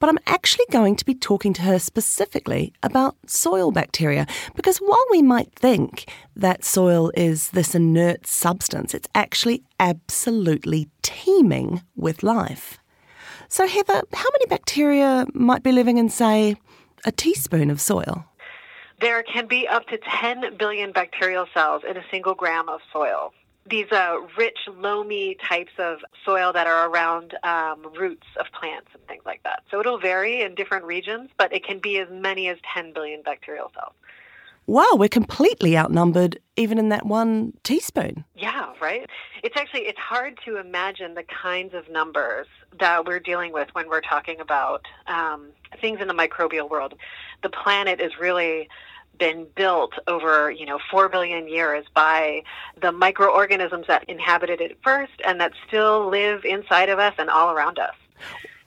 But 0.00 0.10
I'm 0.10 0.18
actually 0.26 0.66
going 0.70 0.96
to 0.96 1.04
be 1.06 1.14
talking 1.14 1.54
to 1.54 1.62
her 1.62 1.78
specifically 1.78 2.74
about 2.82 3.16
soil 3.26 3.72
bacteria 3.72 4.26
because 4.54 4.78
while 4.78 5.06
we 5.10 5.22
might 5.22 5.50
think 5.54 6.10
that 6.36 6.62
soil 6.62 7.10
is 7.16 7.48
this 7.50 7.74
inert 7.74 8.26
substance, 8.26 8.92
it's 8.92 9.08
actually 9.14 9.62
absolutely 9.80 10.90
teeming 11.00 11.80
with 11.96 12.22
life. 12.22 12.78
So, 13.48 13.66
Heather, 13.66 14.02
how 14.12 14.28
many 14.32 14.46
bacteria 14.48 15.26
might 15.32 15.62
be 15.62 15.72
living 15.72 15.96
in, 15.96 16.10
say, 16.10 16.56
a 17.06 17.12
teaspoon 17.12 17.70
of 17.70 17.80
soil? 17.80 18.26
There 19.00 19.22
can 19.22 19.46
be 19.46 19.66
up 19.66 19.86
to 19.88 19.98
10 19.98 20.56
billion 20.58 20.92
bacterial 20.92 21.46
cells 21.54 21.82
in 21.88 21.96
a 21.96 22.04
single 22.10 22.34
gram 22.34 22.68
of 22.68 22.80
soil. 22.92 23.32
These 23.68 23.90
uh, 23.90 24.16
rich, 24.36 24.58
loamy 24.76 25.36
types 25.46 25.72
of 25.78 25.98
soil 26.24 26.52
that 26.52 26.66
are 26.66 26.90
around 26.90 27.36
um, 27.42 27.86
roots 27.98 28.26
of 28.38 28.46
plants 28.52 28.88
and 28.92 29.06
things 29.06 29.22
like 29.24 29.42
that. 29.44 29.62
So 29.70 29.80
it'll 29.80 29.98
vary 29.98 30.42
in 30.42 30.54
different 30.54 30.84
regions, 30.84 31.30
but 31.38 31.52
it 31.52 31.64
can 31.64 31.78
be 31.78 31.98
as 31.98 32.08
many 32.10 32.48
as 32.48 32.58
10 32.74 32.92
billion 32.92 33.22
bacterial 33.22 33.70
cells 33.74 33.94
wow, 34.68 34.86
we're 34.92 35.08
completely 35.08 35.76
outnumbered 35.76 36.38
even 36.56 36.78
in 36.78 36.90
that 36.90 37.06
one 37.06 37.54
teaspoon. 37.64 38.24
Yeah, 38.36 38.72
right. 38.80 39.08
It's 39.42 39.56
actually 39.56 39.86
it's 39.86 39.98
hard 39.98 40.38
to 40.44 40.58
imagine 40.58 41.14
the 41.14 41.24
kinds 41.24 41.74
of 41.74 41.90
numbers 41.90 42.46
that 42.78 43.06
we're 43.06 43.18
dealing 43.18 43.52
with 43.52 43.68
when 43.72 43.88
we're 43.88 44.02
talking 44.02 44.40
about 44.40 44.84
um, 45.06 45.48
things 45.80 46.00
in 46.00 46.06
the 46.06 46.14
microbial 46.14 46.70
world. 46.70 46.94
The 47.42 47.48
planet 47.48 48.00
is 48.00 48.12
really 48.20 48.68
been 49.18 49.46
built 49.56 49.94
over, 50.06 50.50
you 50.50 50.66
know, 50.66 50.78
4 50.90 51.08
billion 51.08 51.48
years 51.48 51.86
by 51.94 52.42
the 52.80 52.92
microorganisms 52.92 53.86
that 53.88 54.04
inhabited 54.08 54.60
it 54.60 54.78
first 54.84 55.14
and 55.26 55.40
that 55.40 55.52
still 55.66 56.08
live 56.08 56.44
inside 56.44 56.88
of 56.88 56.98
us 56.98 57.14
and 57.18 57.28
all 57.30 57.50
around 57.50 57.78
us. 57.78 57.94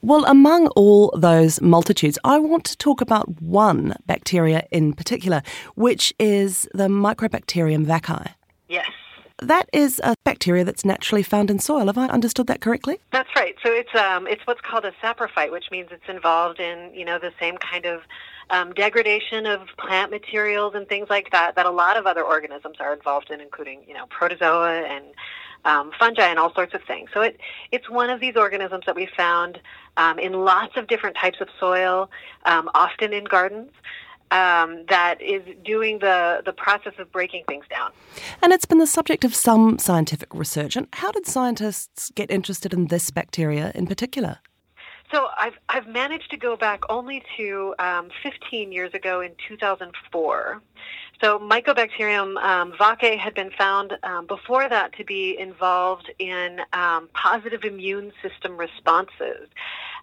Well, 0.04 0.24
among 0.24 0.66
all 0.68 1.14
those 1.16 1.60
multitudes, 1.60 2.18
I 2.24 2.40
want 2.40 2.64
to 2.64 2.76
talk 2.76 3.00
about 3.00 3.40
one 3.40 3.94
bacteria 4.06 4.66
in 4.72 4.94
particular, 4.94 5.42
which 5.76 6.12
is 6.18 6.68
the 6.74 6.88
Mycobacterium 6.88 7.86
vaccae. 7.86 8.34
Yes. 8.68 8.90
That 9.38 9.68
is 9.72 10.00
a 10.02 10.16
bacteria 10.24 10.64
that's 10.64 10.84
naturally 10.84 11.22
found 11.22 11.52
in 11.52 11.60
soil. 11.60 11.86
Have 11.86 11.98
I 11.98 12.08
understood 12.08 12.48
that 12.48 12.60
correctly? 12.60 12.98
That's 13.12 13.28
right. 13.36 13.54
So 13.64 13.70
it's 13.70 13.94
um, 13.94 14.26
it's 14.26 14.44
what's 14.44 14.60
called 14.60 14.84
a 14.84 14.92
saprophyte, 15.00 15.52
which 15.52 15.70
means 15.70 15.88
it's 15.92 16.08
involved 16.08 16.58
in 16.58 16.92
you 16.92 17.04
know 17.04 17.20
the 17.20 17.32
same 17.38 17.56
kind 17.58 17.86
of 17.86 18.02
um, 18.50 18.72
degradation 18.72 19.46
of 19.46 19.68
plant 19.78 20.10
materials 20.10 20.74
and 20.74 20.88
things 20.88 21.08
like 21.10 21.30
that 21.30 21.54
that 21.54 21.66
a 21.66 21.70
lot 21.70 21.96
of 21.96 22.06
other 22.06 22.24
organisms 22.24 22.76
are 22.80 22.92
involved 22.92 23.30
in, 23.30 23.40
including 23.40 23.82
you 23.86 23.94
know 23.94 24.06
protozoa 24.06 24.82
and 24.82 25.04
um, 25.64 25.90
fungi 25.98 26.26
and 26.26 26.38
all 26.38 26.52
sorts 26.54 26.74
of 26.74 26.82
things. 26.84 27.10
So 27.14 27.20
it, 27.22 27.38
it's 27.70 27.88
one 27.88 28.10
of 28.10 28.20
these 28.20 28.36
organisms 28.36 28.84
that 28.86 28.96
we 28.96 29.08
found 29.16 29.60
um, 29.96 30.18
in 30.18 30.32
lots 30.32 30.76
of 30.76 30.86
different 30.86 31.16
types 31.16 31.40
of 31.40 31.48
soil, 31.58 32.10
um, 32.44 32.68
often 32.74 33.12
in 33.12 33.24
gardens. 33.24 33.70
um, 34.32 34.84
that 34.88 35.20
is 35.20 35.42
doing 35.64 35.98
the, 35.98 36.42
the 36.44 36.52
process 36.52 36.94
of 36.98 37.12
breaking 37.12 37.44
things 37.46 37.64
down. 37.68 37.92
And 38.40 38.52
it's 38.52 38.64
been 38.64 38.78
the 38.78 38.86
subject 38.86 39.24
of 39.24 39.34
some 39.34 39.78
scientific 39.78 40.32
research. 40.34 40.74
And 40.74 40.88
how 40.94 41.12
did 41.12 41.26
scientists 41.26 42.10
get 42.14 42.30
interested 42.30 42.72
in 42.72 42.86
this 42.86 43.10
bacteria 43.10 43.72
in 43.74 43.86
particular? 43.86 44.38
So 45.12 45.28
I've 45.38 45.58
I've 45.68 45.86
managed 45.86 46.30
to 46.30 46.38
go 46.38 46.56
back 46.56 46.80
only 46.88 47.22
to 47.36 47.74
um, 47.78 48.08
15 48.22 48.72
years 48.72 48.94
ago 48.94 49.20
in 49.20 49.32
2004. 49.46 50.62
So 51.20 51.38
Mycobacterium 51.38 52.36
um, 52.42 52.72
had 52.72 53.34
been 53.34 53.50
found 53.56 53.92
um, 54.02 54.26
before 54.26 54.68
that 54.68 54.92
to 54.94 55.04
be 55.04 55.38
involved 55.38 56.10
in 56.18 56.60
um, 56.72 57.08
positive 57.12 57.62
immune 57.62 58.12
system 58.22 58.56
responses. 58.56 59.48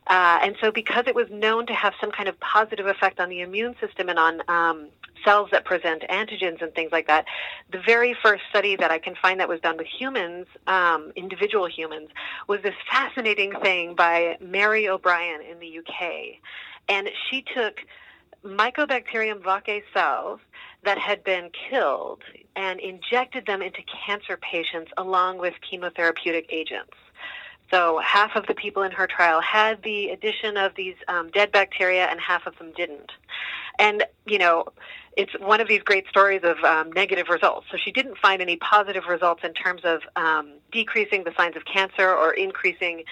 Uh, 0.07 0.39
and 0.41 0.55
so 0.61 0.71
because 0.71 1.05
it 1.07 1.15
was 1.15 1.27
known 1.29 1.65
to 1.65 1.73
have 1.73 1.93
some 1.99 2.11
kind 2.11 2.29
of 2.29 2.39
positive 2.39 2.85
effect 2.85 3.19
on 3.19 3.29
the 3.29 3.41
immune 3.41 3.75
system 3.81 4.09
and 4.09 4.17
on 4.17 4.41
um, 4.47 4.87
cells 5.29 5.49
that 5.51 5.63
present 5.65 6.03
antigens 6.09 6.61
and 6.61 6.73
things 6.73 6.91
like 6.91 7.07
that. 7.07 7.25
The 7.71 7.81
very 7.85 8.15
first 8.23 8.43
study 8.49 8.75
that 8.77 8.91
I 8.91 8.97
can 8.97 9.15
find 9.21 9.39
that 9.39 9.47
was 9.47 9.59
done 9.59 9.77
with 9.77 9.87
humans, 9.87 10.47
um, 10.65 11.11
individual 11.15 11.67
humans, 11.67 12.09
was 12.47 12.61
this 12.63 12.73
fascinating 12.91 13.53
thing 13.61 13.95
by 13.95 14.37
Mary 14.41 14.89
O'Brien 14.89 15.41
in 15.41 15.59
the 15.59 15.79
UK. 15.79 16.39
And 16.87 17.09
she 17.29 17.43
took 17.55 17.81
Mycobacterium 18.43 19.41
vaccae 19.41 19.83
cells 19.93 20.39
that 20.83 20.97
had 20.97 21.23
been 21.23 21.51
killed 21.69 22.23
and 22.55 22.79
injected 22.79 23.45
them 23.45 23.61
into 23.61 23.81
cancer 24.05 24.37
patients 24.37 24.91
along 24.97 25.37
with 25.37 25.53
chemotherapeutic 25.71 26.45
agents. 26.49 26.95
So 27.71 27.99
half 28.03 28.35
of 28.35 28.47
the 28.47 28.55
people 28.55 28.81
in 28.81 28.91
her 28.91 29.05
trial 29.05 29.41
had 29.41 29.83
the 29.83 30.09
addition 30.09 30.57
of 30.57 30.73
these 30.75 30.95
um, 31.07 31.29
dead 31.29 31.51
bacteria, 31.51 32.05
and 32.05 32.19
half 32.19 32.47
of 32.47 32.57
them 32.57 32.71
didn't. 32.75 33.11
And 33.77 34.03
you 34.25 34.39
know, 34.39 34.65
it's 35.19 35.33
one 35.41 35.59
of 35.59 35.67
these 35.67 35.81
great 35.83 36.07
stories 36.07 36.41
of 36.45 36.63
um, 36.63 36.93
negative 36.93 37.27
results. 37.27 37.67
So 37.69 37.77
she 37.77 37.91
didn't 37.91 38.17
find 38.17 38.41
any 38.41 38.55
positive 38.55 39.03
results 39.07 39.41
in 39.43 39.53
terms 39.53 39.81
of 39.83 39.99
um, 40.15 40.53
decreasing 40.71 41.25
the 41.25 41.33
signs 41.35 41.57
of 41.57 41.65
cancer 41.65 42.09
or 42.09 42.31
increasing 42.31 43.03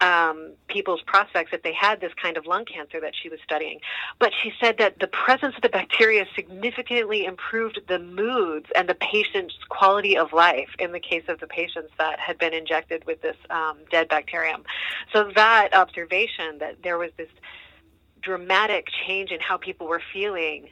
um, 0.00 0.54
people's 0.66 1.02
prospects 1.02 1.50
if 1.52 1.62
they 1.62 1.72
had 1.72 2.00
this 2.00 2.12
kind 2.20 2.36
of 2.36 2.46
lung 2.46 2.64
cancer 2.64 3.00
that 3.00 3.14
she 3.14 3.28
was 3.28 3.38
studying. 3.44 3.78
But 4.18 4.32
she 4.42 4.52
said 4.60 4.78
that 4.78 4.98
the 4.98 5.06
presence 5.06 5.54
of 5.54 5.62
the 5.62 5.68
bacteria 5.68 6.26
significantly 6.34 7.26
improved 7.26 7.78
the 7.86 8.00
moods 8.00 8.66
and 8.74 8.88
the 8.88 8.96
patient's 8.96 9.54
quality 9.68 10.18
of 10.18 10.32
life 10.32 10.70
in 10.80 10.90
the 10.90 10.98
case 10.98 11.22
of 11.28 11.38
the 11.38 11.46
patients 11.46 11.92
that 11.96 12.18
had 12.18 12.38
been 12.38 12.52
injected 12.52 13.04
with 13.06 13.22
this 13.22 13.36
um, 13.50 13.78
dead 13.92 14.08
bacterium. 14.08 14.64
So 15.12 15.30
that 15.36 15.68
observation 15.72 16.58
that 16.58 16.82
there 16.82 16.98
was 16.98 17.12
this 17.16 17.30
dramatic 18.20 18.88
change 19.06 19.30
in 19.30 19.38
how 19.38 19.58
people 19.58 19.86
were 19.86 20.02
feeling 20.12 20.70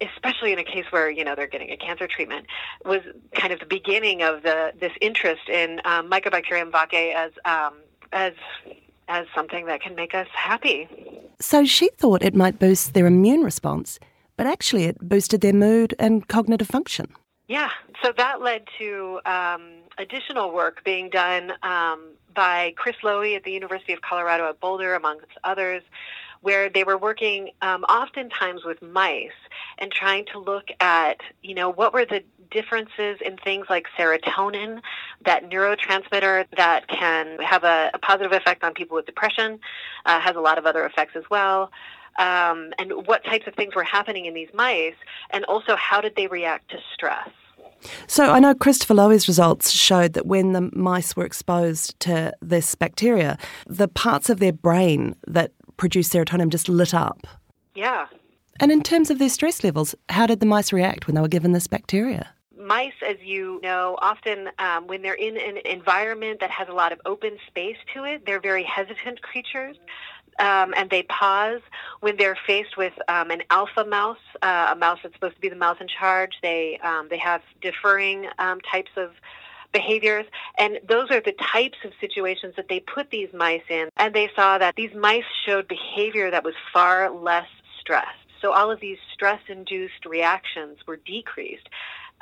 especially 0.00 0.52
in 0.52 0.58
a 0.58 0.64
case 0.64 0.86
where 0.90 1.10
you 1.10 1.24
know 1.24 1.34
they're 1.34 1.46
getting 1.46 1.70
a 1.70 1.76
cancer 1.76 2.06
treatment, 2.06 2.46
was 2.84 3.00
kind 3.34 3.52
of 3.52 3.60
the 3.60 3.66
beginning 3.66 4.22
of 4.22 4.42
the 4.42 4.72
this 4.78 4.92
interest 5.00 5.48
in 5.48 5.80
um, 5.84 6.10
Mycobacterium 6.10 6.70
vaccae 6.70 7.14
as 7.14 7.32
um, 7.44 7.74
as 8.12 8.32
as 9.08 9.26
something 9.34 9.66
that 9.66 9.82
can 9.82 9.94
make 9.94 10.14
us 10.14 10.28
happy. 10.32 10.88
So 11.40 11.64
she 11.64 11.90
thought 11.96 12.22
it 12.22 12.34
might 12.34 12.58
boost 12.58 12.94
their 12.94 13.06
immune 13.06 13.42
response, 13.42 13.98
but 14.36 14.46
actually 14.46 14.84
it 14.84 14.98
boosted 15.00 15.40
their 15.40 15.52
mood 15.52 15.94
and 15.98 16.26
cognitive 16.28 16.68
function. 16.68 17.12
Yeah, 17.48 17.70
so 18.04 18.12
that 18.16 18.40
led 18.40 18.62
to 18.78 19.20
um, 19.26 19.72
additional 19.98 20.52
work 20.52 20.84
being 20.84 21.10
done 21.10 21.52
um, 21.64 22.10
by 22.34 22.72
Chris 22.76 22.96
Lowry 23.02 23.34
at 23.34 23.42
the 23.42 23.50
University 23.50 23.92
of 23.92 24.02
Colorado 24.02 24.48
at 24.48 24.60
Boulder, 24.60 24.94
amongst 24.94 25.26
others, 25.42 25.82
where 26.42 26.70
they 26.70 26.84
were 26.84 26.96
working 26.96 27.50
um, 27.62 27.84
oftentimes 27.84 28.64
with 28.64 28.80
mice 28.80 29.30
and 29.78 29.92
trying 29.92 30.24
to 30.32 30.38
look 30.38 30.68
at, 30.80 31.18
you 31.42 31.54
know, 31.54 31.70
what 31.70 31.92
were 31.92 32.04
the 32.04 32.22
differences 32.50 33.18
in 33.24 33.36
things 33.36 33.66
like 33.68 33.86
serotonin, 33.98 34.80
that 35.24 35.48
neurotransmitter 35.48 36.46
that 36.56 36.88
can 36.88 37.38
have 37.38 37.64
a, 37.64 37.90
a 37.94 37.98
positive 37.98 38.32
effect 38.32 38.64
on 38.64 38.74
people 38.74 38.96
with 38.96 39.06
depression, 39.06 39.60
uh, 40.06 40.20
has 40.20 40.36
a 40.36 40.40
lot 40.40 40.58
of 40.58 40.66
other 40.66 40.84
effects 40.84 41.14
as 41.14 41.24
well. 41.30 41.70
Um, 42.18 42.72
and 42.78 43.06
what 43.06 43.24
types 43.24 43.46
of 43.46 43.54
things 43.54 43.74
were 43.74 43.84
happening 43.84 44.26
in 44.26 44.34
these 44.34 44.48
mice, 44.52 44.94
and 45.30 45.44
also 45.44 45.76
how 45.76 46.00
did 46.00 46.16
they 46.16 46.26
react 46.26 46.70
to 46.70 46.78
stress. 46.92 47.28
So 48.06 48.30
I 48.30 48.40
know 48.40 48.54
Christopher 48.54 48.94
Lowry's 48.94 49.28
results 49.28 49.70
showed 49.70 50.12
that 50.12 50.26
when 50.26 50.52
the 50.52 50.70
mice 50.72 51.16
were 51.16 51.24
exposed 51.24 51.98
to 52.00 52.32
this 52.42 52.74
bacteria, 52.74 53.38
the 53.66 53.88
parts 53.88 54.28
of 54.28 54.38
their 54.38 54.52
brain 54.52 55.16
that 55.26 55.52
produce 55.80 56.10
serotonin 56.10 56.50
just 56.50 56.68
lit 56.68 56.94
up. 56.94 57.26
Yeah. 57.74 58.06
And 58.60 58.70
in 58.70 58.82
terms 58.82 59.10
of 59.10 59.18
their 59.18 59.30
stress 59.30 59.64
levels, 59.64 59.94
how 60.10 60.26
did 60.26 60.38
the 60.38 60.46
mice 60.46 60.72
react 60.72 61.06
when 61.06 61.14
they 61.14 61.22
were 61.22 61.28
given 61.28 61.52
this 61.52 61.66
bacteria? 61.66 62.28
Mice, 62.56 63.00
as 63.08 63.16
you 63.24 63.58
know, 63.62 63.96
often 64.02 64.50
um, 64.58 64.86
when 64.86 65.00
they're 65.00 65.14
in 65.14 65.38
an 65.38 65.56
environment 65.64 66.40
that 66.40 66.50
has 66.50 66.68
a 66.68 66.72
lot 66.72 66.92
of 66.92 67.00
open 67.06 67.38
space 67.48 67.78
to 67.94 68.04
it, 68.04 68.26
they're 68.26 68.40
very 68.40 68.62
hesitant 68.62 69.22
creatures. 69.22 69.76
Um, 70.38 70.72
and 70.76 70.88
they 70.90 71.02
pause 71.04 71.60
when 72.00 72.16
they're 72.16 72.38
faced 72.46 72.76
with 72.76 72.92
um, 73.08 73.30
an 73.30 73.42
alpha 73.50 73.84
mouse, 73.84 74.24
uh, 74.42 74.68
a 74.72 74.76
mouse 74.76 74.98
that's 75.02 75.14
supposed 75.14 75.34
to 75.34 75.40
be 75.40 75.48
the 75.48 75.56
mouse 75.56 75.78
in 75.80 75.88
charge. 75.88 76.32
They 76.42 76.78
um, 76.82 77.08
they 77.10 77.18
have 77.18 77.42
deferring 77.60 78.26
um, 78.38 78.60
types 78.60 78.90
of 78.96 79.10
behaviors. 79.72 80.26
And 80.58 80.80
those 80.88 81.10
are 81.10 81.20
the 81.20 81.32
types 81.32 81.78
of 81.84 81.92
situations 82.00 82.54
that 82.56 82.68
they 82.68 82.80
put 82.80 83.10
these 83.10 83.28
mice 83.32 83.62
in. 83.68 83.88
And 83.96 84.14
they 84.14 84.30
saw 84.34 84.58
that 84.58 84.76
these 84.76 84.94
mice 84.94 85.24
showed 85.44 85.68
behavior 85.68 86.30
that 86.30 86.44
was 86.44 86.54
far 86.72 87.10
less 87.10 87.48
stressed. 87.80 88.08
So 88.40 88.52
all 88.52 88.70
of 88.70 88.80
these 88.80 88.98
stress 89.12 89.40
induced 89.48 90.06
reactions 90.06 90.78
were 90.86 90.96
decreased. 90.96 91.68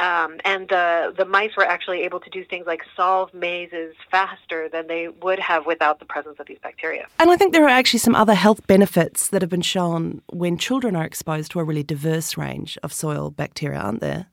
Um, 0.00 0.38
and 0.44 0.68
the, 0.68 1.12
the 1.16 1.24
mice 1.24 1.56
were 1.56 1.64
actually 1.64 2.02
able 2.02 2.20
to 2.20 2.30
do 2.30 2.44
things 2.44 2.66
like 2.66 2.82
solve 2.96 3.34
mazes 3.34 3.96
faster 4.10 4.68
than 4.68 4.86
they 4.86 5.08
would 5.08 5.40
have 5.40 5.66
without 5.66 5.98
the 5.98 6.04
presence 6.04 6.36
of 6.38 6.46
these 6.46 6.58
bacteria. 6.62 7.06
And 7.18 7.30
I 7.30 7.36
think 7.36 7.52
there 7.52 7.64
are 7.64 7.68
actually 7.68 7.98
some 7.98 8.14
other 8.14 8.34
health 8.34 8.64
benefits 8.68 9.28
that 9.30 9.42
have 9.42 9.50
been 9.50 9.60
shown 9.60 10.22
when 10.32 10.56
children 10.56 10.94
are 10.94 11.04
exposed 11.04 11.50
to 11.52 11.60
a 11.60 11.64
really 11.64 11.82
diverse 11.82 12.36
range 12.36 12.78
of 12.82 12.92
soil 12.92 13.30
bacteria, 13.30 13.80
aren't 13.80 14.00
there? 14.00 14.26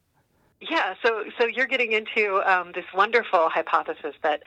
Yeah, 0.62 0.96
so 1.04 1.26
so 1.38 1.46
you're 1.46 1.68
getting 1.68 1.92
into 1.92 2.42
um, 2.50 2.72
this 2.74 2.86
wonderful 2.94 3.50
hypothesis 3.50 4.16
that 4.24 4.44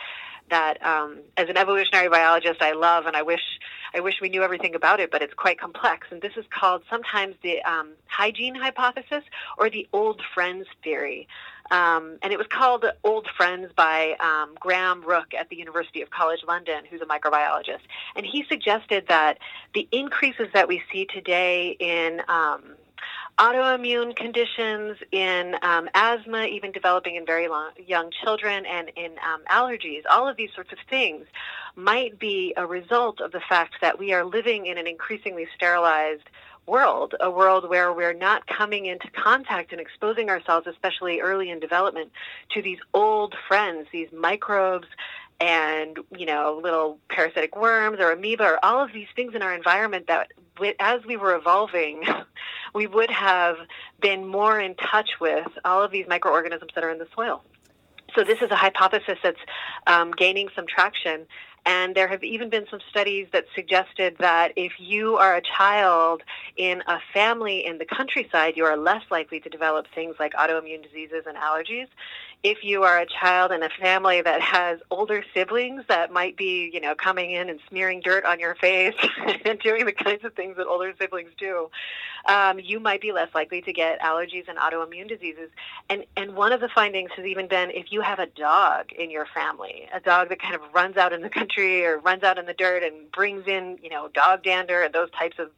that 0.50 0.84
um, 0.84 1.18
as 1.36 1.48
an 1.50 1.58
evolutionary 1.58 2.08
biologist 2.08 2.62
I 2.62 2.72
love, 2.72 3.06
and 3.06 3.14
I 3.14 3.22
wish 3.22 3.42
I 3.94 4.00
wish 4.00 4.14
we 4.20 4.28
knew 4.28 4.42
everything 4.42 4.74
about 4.74 5.00
it, 5.00 5.10
but 5.10 5.22
it's 5.22 5.34
quite 5.34 5.60
complex. 5.60 6.08
And 6.10 6.22
this 6.22 6.32
is 6.36 6.44
called 6.50 6.82
sometimes 6.90 7.36
the 7.42 7.62
um, 7.62 7.92
hygiene 8.06 8.54
hypothesis 8.54 9.22
or 9.58 9.70
the 9.70 9.86
old 9.92 10.22
friends 10.34 10.66
theory. 10.82 11.28
Um, 11.70 12.18
and 12.22 12.32
it 12.32 12.38
was 12.38 12.46
called 12.46 12.86
Old 13.04 13.28
Friends 13.36 13.70
by 13.76 14.16
um, 14.20 14.54
Graham 14.58 15.02
Rook 15.04 15.34
at 15.38 15.50
the 15.50 15.56
University 15.56 16.00
of 16.00 16.08
College 16.08 16.40
London, 16.48 16.84
who's 16.90 17.02
a 17.02 17.04
microbiologist. 17.04 17.82
And 18.16 18.24
he 18.24 18.44
suggested 18.48 19.04
that 19.08 19.38
the 19.74 19.86
increases 19.92 20.48
that 20.54 20.66
we 20.66 20.82
see 20.90 21.04
today 21.04 21.76
in 21.78 22.22
um, 22.28 22.74
autoimmune 23.38 24.16
conditions, 24.16 24.98
in 25.12 25.54
um, 25.62 25.88
asthma, 25.94 26.44
even 26.44 26.72
developing 26.72 27.16
in 27.16 27.24
very 27.24 27.48
long, 27.48 27.70
young 27.86 28.10
children, 28.22 28.66
and 28.66 28.90
in 28.96 29.12
um, 29.18 29.42
allergies, 29.50 30.02
all 30.10 30.28
of 30.28 30.36
these 30.36 30.50
sorts 30.54 30.72
of 30.72 30.78
things 30.90 31.26
might 31.76 32.18
be 32.18 32.52
a 32.56 32.66
result 32.66 33.20
of 33.20 33.32
the 33.32 33.40
fact 33.48 33.74
that 33.80 33.98
we 33.98 34.12
are 34.12 34.24
living 34.24 34.66
in 34.66 34.76
an 34.76 34.86
increasingly 34.86 35.46
sterilized 35.54 36.28
world, 36.66 37.14
a 37.20 37.30
world 37.30 37.68
where 37.68 37.92
we're 37.92 38.12
not 38.12 38.46
coming 38.46 38.86
into 38.86 39.08
contact 39.10 39.72
and 39.72 39.80
exposing 39.80 40.28
ourselves, 40.28 40.66
especially 40.66 41.20
early 41.20 41.50
in 41.50 41.60
development, 41.60 42.10
to 42.50 42.60
these 42.60 42.78
old 42.92 43.34
friends, 43.46 43.86
these 43.92 44.08
microbes 44.12 44.86
and 45.40 45.98
you 46.16 46.26
know 46.26 46.60
little 46.62 46.98
parasitic 47.08 47.56
worms 47.56 47.98
or 48.00 48.10
amoeba 48.10 48.44
or 48.44 48.64
all 48.64 48.82
of 48.82 48.92
these 48.92 49.06
things 49.14 49.34
in 49.34 49.42
our 49.42 49.54
environment 49.54 50.06
that 50.08 50.32
as 50.80 51.04
we 51.06 51.16
were 51.16 51.36
evolving 51.36 52.02
we 52.74 52.86
would 52.86 53.10
have 53.10 53.56
been 54.00 54.26
more 54.26 54.60
in 54.60 54.74
touch 54.74 55.10
with 55.20 55.46
all 55.64 55.82
of 55.82 55.90
these 55.90 56.06
microorganisms 56.08 56.70
that 56.74 56.84
are 56.84 56.90
in 56.90 56.98
the 56.98 57.06
soil. 57.14 57.42
So 58.14 58.24
this 58.24 58.40
is 58.40 58.50
a 58.50 58.56
hypothesis 58.56 59.18
that's 59.22 59.40
um, 59.86 60.12
gaining 60.12 60.48
some 60.56 60.66
traction 60.66 61.26
and 61.66 61.94
there 61.94 62.08
have 62.08 62.24
even 62.24 62.48
been 62.48 62.66
some 62.70 62.80
studies 62.90 63.26
that 63.32 63.44
suggested 63.54 64.16
that 64.18 64.52
if 64.56 64.72
you 64.78 65.16
are 65.16 65.36
a 65.36 65.42
child 65.42 66.22
in 66.56 66.82
a 66.86 66.98
family 67.12 67.64
in 67.64 67.78
the 67.78 67.84
countryside, 67.84 68.56
you 68.56 68.64
are 68.64 68.76
less 68.76 69.02
likely 69.10 69.40
to 69.40 69.48
develop 69.48 69.86
things 69.94 70.16
like 70.18 70.32
autoimmune 70.34 70.82
diseases 70.82 71.24
and 71.26 71.36
allergies 71.36 71.88
if 72.44 72.58
you 72.62 72.84
are 72.84 72.98
a 72.98 73.06
child 73.06 73.50
in 73.50 73.62
a 73.64 73.68
family 73.68 74.22
that 74.22 74.40
has 74.40 74.78
older 74.90 75.24
siblings 75.34 75.82
that 75.88 76.12
might 76.12 76.36
be, 76.36 76.70
you 76.72 76.80
know, 76.80 76.94
coming 76.94 77.32
in 77.32 77.48
and 77.48 77.58
smearing 77.68 78.00
dirt 78.00 78.24
on 78.24 78.38
your 78.38 78.54
face 78.54 78.94
and 79.44 79.58
doing 79.58 79.84
the 79.84 79.92
kinds 79.92 80.24
of 80.24 80.34
things 80.34 80.56
that 80.56 80.66
older 80.66 80.94
siblings 81.00 81.30
do, 81.36 81.68
um, 82.28 82.60
you 82.60 82.78
might 82.78 83.00
be 83.00 83.10
less 83.10 83.28
likely 83.34 83.60
to 83.62 83.72
get 83.72 84.00
allergies 84.00 84.48
and 84.48 84.56
autoimmune 84.58 85.08
diseases. 85.08 85.50
And 85.90 86.04
and 86.16 86.36
one 86.36 86.52
of 86.52 86.60
the 86.60 86.68
findings 86.68 87.10
has 87.16 87.26
even 87.26 87.48
been 87.48 87.70
if 87.70 87.90
you 87.90 88.02
have 88.02 88.20
a 88.20 88.26
dog 88.26 88.92
in 88.92 89.10
your 89.10 89.26
family, 89.26 89.88
a 89.92 89.98
dog 89.98 90.28
that 90.28 90.40
kind 90.40 90.54
of 90.54 90.60
runs 90.72 90.96
out 90.96 91.12
in 91.12 91.22
the 91.22 91.30
country 91.38 91.47
or 91.58 91.98
runs 91.98 92.22
out 92.22 92.38
in 92.38 92.46
the 92.46 92.54
dirt 92.54 92.82
and 92.82 93.10
brings 93.12 93.46
in, 93.46 93.78
you 93.82 93.90
know, 93.90 94.08
dog 94.08 94.42
dander 94.42 94.82
and 94.82 94.94
those 94.94 95.10
types 95.10 95.38
of 95.38 95.50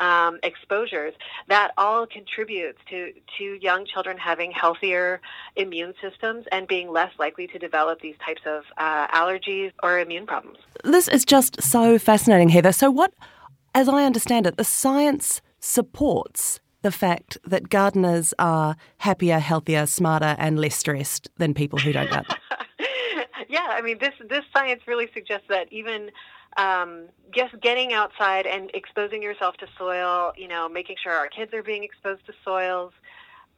um, 0.00 0.38
exposures, 0.42 1.14
that 1.48 1.72
all 1.76 2.06
contributes 2.06 2.78
to, 2.88 3.12
to 3.38 3.44
young 3.60 3.84
children 3.84 4.16
having 4.16 4.52
healthier 4.52 5.20
immune 5.56 5.94
systems 6.00 6.46
and 6.52 6.68
being 6.68 6.90
less 6.90 7.12
likely 7.18 7.46
to 7.48 7.58
develop 7.58 8.00
these 8.00 8.14
types 8.24 8.42
of 8.46 8.62
uh, 8.76 9.08
allergies 9.08 9.72
or 9.82 9.98
immune 9.98 10.26
problems. 10.26 10.58
This 10.84 11.08
is 11.08 11.24
just 11.24 11.60
so 11.60 11.98
fascinating, 11.98 12.48
Heather. 12.48 12.72
So, 12.72 12.90
what, 12.90 13.12
as 13.74 13.88
I 13.88 14.04
understand 14.04 14.46
it, 14.46 14.56
the 14.56 14.64
science 14.64 15.40
supports 15.60 16.60
the 16.82 16.92
fact 16.92 17.38
that 17.44 17.68
gardeners 17.68 18.32
are 18.38 18.76
happier, 18.98 19.40
healthier, 19.40 19.86
smarter, 19.86 20.36
and 20.38 20.60
less 20.60 20.76
stressed 20.76 21.28
than 21.36 21.54
people 21.54 21.78
who 21.78 21.92
don't 21.92 22.08
garden. 22.08 22.36
yeah, 23.48 23.68
I 23.70 23.82
mean, 23.82 23.98
this 23.98 24.14
this 24.28 24.44
science 24.52 24.82
really 24.86 25.08
suggests 25.14 25.46
that 25.48 25.72
even 25.72 26.10
um, 26.56 27.06
just 27.34 27.58
getting 27.60 27.92
outside 27.92 28.46
and 28.46 28.70
exposing 28.74 29.22
yourself 29.22 29.56
to 29.58 29.66
soil, 29.76 30.32
you 30.36 30.48
know, 30.48 30.68
making 30.68 30.96
sure 31.02 31.12
our 31.12 31.28
kids 31.28 31.52
are 31.54 31.62
being 31.62 31.84
exposed 31.84 32.24
to 32.26 32.32
soils, 32.44 32.92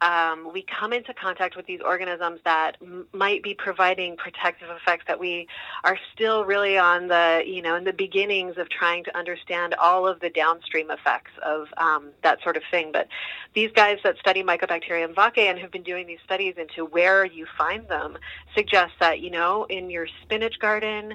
um, 0.03 0.51
we 0.53 0.63
come 0.63 0.93
into 0.93 1.13
contact 1.13 1.57
with 1.57 1.67
these 1.67 1.81
organisms 1.81 2.41
that 2.45 2.77
m- 2.81 3.07
might 3.13 3.43
be 3.43 3.55
providing 3.55 4.17
protective 4.17 4.69
effects 4.71 5.05
that 5.07 5.21
we 5.21 5.47
are 5.85 5.99
still 6.15 6.45
really 6.45 6.79
on 6.79 7.09
the, 7.09 7.43
you 7.47 7.61
know, 7.61 7.77
in 7.77 7.85
the 7.85 7.93
beginnings 7.93 8.57
of 8.57 8.69
trying 8.71 9.05
to 9.05 9.17
understand 9.17 9.75
all 9.75 10.07
of 10.07 10.21
the 10.21 10.31
downstream 10.31 10.91
effects 10.91 11.33
of 11.45 11.69
um, 11.77 12.11
that 12.23 12.43
sort 12.43 12.57
of 12.57 12.63
thing. 12.71 12.91
But 12.93 13.09
these 13.55 13.71
guys 13.73 13.99
that 14.05 14.17
study 14.19 14.43
Mycobacterium 14.43 15.15
vaccae 15.15 15.51
and 15.51 15.59
have 15.59 15.71
been 15.71 15.83
doing 15.83 16.07
these 16.07 16.21
studies 16.25 16.55
into 16.57 16.87
where 16.87 17.25
you 17.25 17.47
find 17.59 17.87
them 17.89 18.17
suggest 18.55 18.93
that, 19.01 19.21
you 19.21 19.31
know, 19.31 19.65
in 19.65 19.91
your 19.91 20.07
spinach 20.23 20.59
garden, 20.61 21.15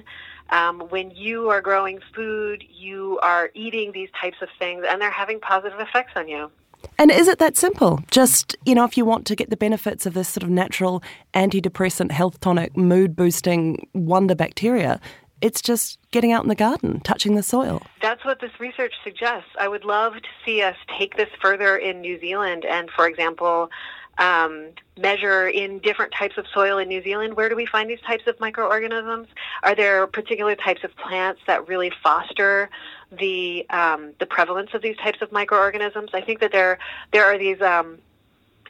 um, 0.50 0.80
when 0.90 1.10
you 1.10 1.48
are 1.48 1.60
growing 1.60 1.98
food, 2.14 2.62
you 2.70 3.18
are 3.22 3.50
eating 3.54 3.90
these 3.90 4.10
types 4.20 4.36
of 4.42 4.48
things 4.58 4.84
and 4.88 5.02
they're 5.02 5.10
having 5.10 5.40
positive 5.40 5.80
effects 5.80 6.12
on 6.14 6.28
you. 6.28 6.50
And 6.98 7.10
is 7.10 7.28
it 7.28 7.38
that 7.38 7.56
simple? 7.56 8.00
Just, 8.10 8.56
you 8.64 8.74
know, 8.74 8.84
if 8.84 8.96
you 8.96 9.04
want 9.04 9.26
to 9.26 9.36
get 9.36 9.50
the 9.50 9.56
benefits 9.56 10.06
of 10.06 10.14
this 10.14 10.28
sort 10.28 10.42
of 10.42 10.50
natural 10.50 11.02
antidepressant, 11.34 12.10
health 12.10 12.40
tonic, 12.40 12.76
mood 12.76 13.14
boosting 13.14 13.88
wonder 13.92 14.34
bacteria, 14.34 15.00
it's 15.42 15.60
just 15.60 15.98
getting 16.10 16.32
out 16.32 16.42
in 16.42 16.48
the 16.48 16.54
garden, 16.54 17.00
touching 17.00 17.34
the 17.34 17.42
soil. 17.42 17.82
That's 18.00 18.24
what 18.24 18.40
this 18.40 18.52
research 18.58 18.94
suggests. 19.04 19.50
I 19.60 19.68
would 19.68 19.84
love 19.84 20.14
to 20.14 20.28
see 20.44 20.62
us 20.62 20.76
take 20.98 21.16
this 21.16 21.28
further 21.42 21.76
in 21.76 22.00
New 22.00 22.18
Zealand 22.20 22.64
and, 22.64 22.90
for 22.90 23.06
example, 23.06 23.70
um, 24.18 24.70
measure 24.98 25.48
in 25.48 25.78
different 25.80 26.12
types 26.12 26.38
of 26.38 26.46
soil 26.52 26.78
in 26.78 26.88
New 26.88 27.02
Zealand. 27.02 27.36
Where 27.36 27.48
do 27.48 27.56
we 27.56 27.66
find 27.66 27.88
these 27.88 28.00
types 28.00 28.26
of 28.26 28.38
microorganisms? 28.40 29.28
Are 29.62 29.74
there 29.74 30.06
particular 30.06 30.54
types 30.54 30.84
of 30.84 30.96
plants 30.96 31.40
that 31.46 31.68
really 31.68 31.92
foster 32.02 32.70
the 33.12 33.66
um, 33.70 34.12
the 34.18 34.26
prevalence 34.26 34.70
of 34.74 34.82
these 34.82 34.96
types 34.96 35.20
of 35.22 35.32
microorganisms? 35.32 36.10
I 36.14 36.20
think 36.22 36.40
that 36.40 36.52
there 36.52 36.78
there 37.12 37.24
are 37.24 37.38
these 37.38 37.60
um, 37.60 37.98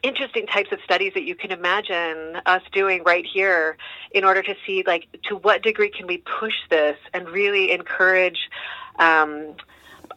interesting 0.02 0.46
types 0.46 0.72
of 0.72 0.78
studies 0.84 1.12
that 1.14 1.22
you 1.22 1.34
can 1.34 1.50
imagine 1.52 2.36
us 2.46 2.62
doing 2.72 3.02
right 3.04 3.24
here 3.24 3.76
in 4.12 4.24
order 4.24 4.42
to 4.42 4.54
see 4.66 4.82
like 4.86 5.06
to 5.24 5.36
what 5.36 5.62
degree 5.62 5.90
can 5.90 6.06
we 6.06 6.18
push 6.18 6.54
this 6.70 6.96
and 7.14 7.28
really 7.28 7.72
encourage 7.72 8.50
um, 8.98 9.54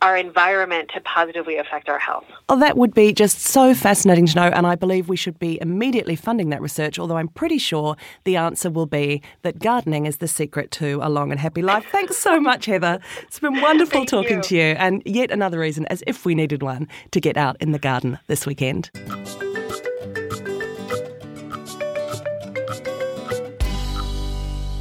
our 0.01 0.15
environment 0.17 0.89
to 0.93 1.01
positively 1.01 1.57
affect 1.57 1.89
our 1.89 1.99
health. 1.99 2.25
Oh, 2.47 2.59
that 2.59 2.77
would 2.77 2.93
be 2.93 3.13
just 3.13 3.39
so 3.39 3.73
fascinating 3.73 4.25
to 4.27 4.35
know, 4.35 4.47
and 4.47 4.65
I 4.65 4.75
believe 4.75 5.09
we 5.09 5.15
should 5.15 5.39
be 5.39 5.59
immediately 5.61 6.15
funding 6.15 6.49
that 6.49 6.61
research, 6.61 6.99
although 6.99 7.17
I'm 7.17 7.27
pretty 7.27 7.57
sure 7.57 7.95
the 8.23 8.35
answer 8.35 8.69
will 8.69 8.85
be 8.85 9.21
that 9.43 9.59
gardening 9.59 10.05
is 10.05 10.17
the 10.17 10.27
secret 10.27 10.71
to 10.71 10.99
a 11.01 11.09
long 11.09 11.31
and 11.31 11.39
happy 11.39 11.61
life. 11.61 11.85
Thanks 11.91 12.17
so 12.17 12.39
much, 12.49 12.65
Heather. 12.65 12.99
It's 13.23 13.39
been 13.39 13.61
wonderful 13.61 14.05
talking 14.05 14.37
you. 14.37 14.43
to 14.43 14.55
you, 14.55 14.63
and 14.63 15.01
yet 15.05 15.31
another 15.31 15.59
reason, 15.59 15.85
as 15.87 16.03
if 16.07 16.25
we 16.25 16.35
needed 16.35 16.63
one, 16.63 16.87
to 17.11 17.19
get 17.19 17.37
out 17.37 17.57
in 17.59 17.71
the 17.71 17.79
garden 17.79 18.19
this 18.27 18.45
weekend. 18.45 18.89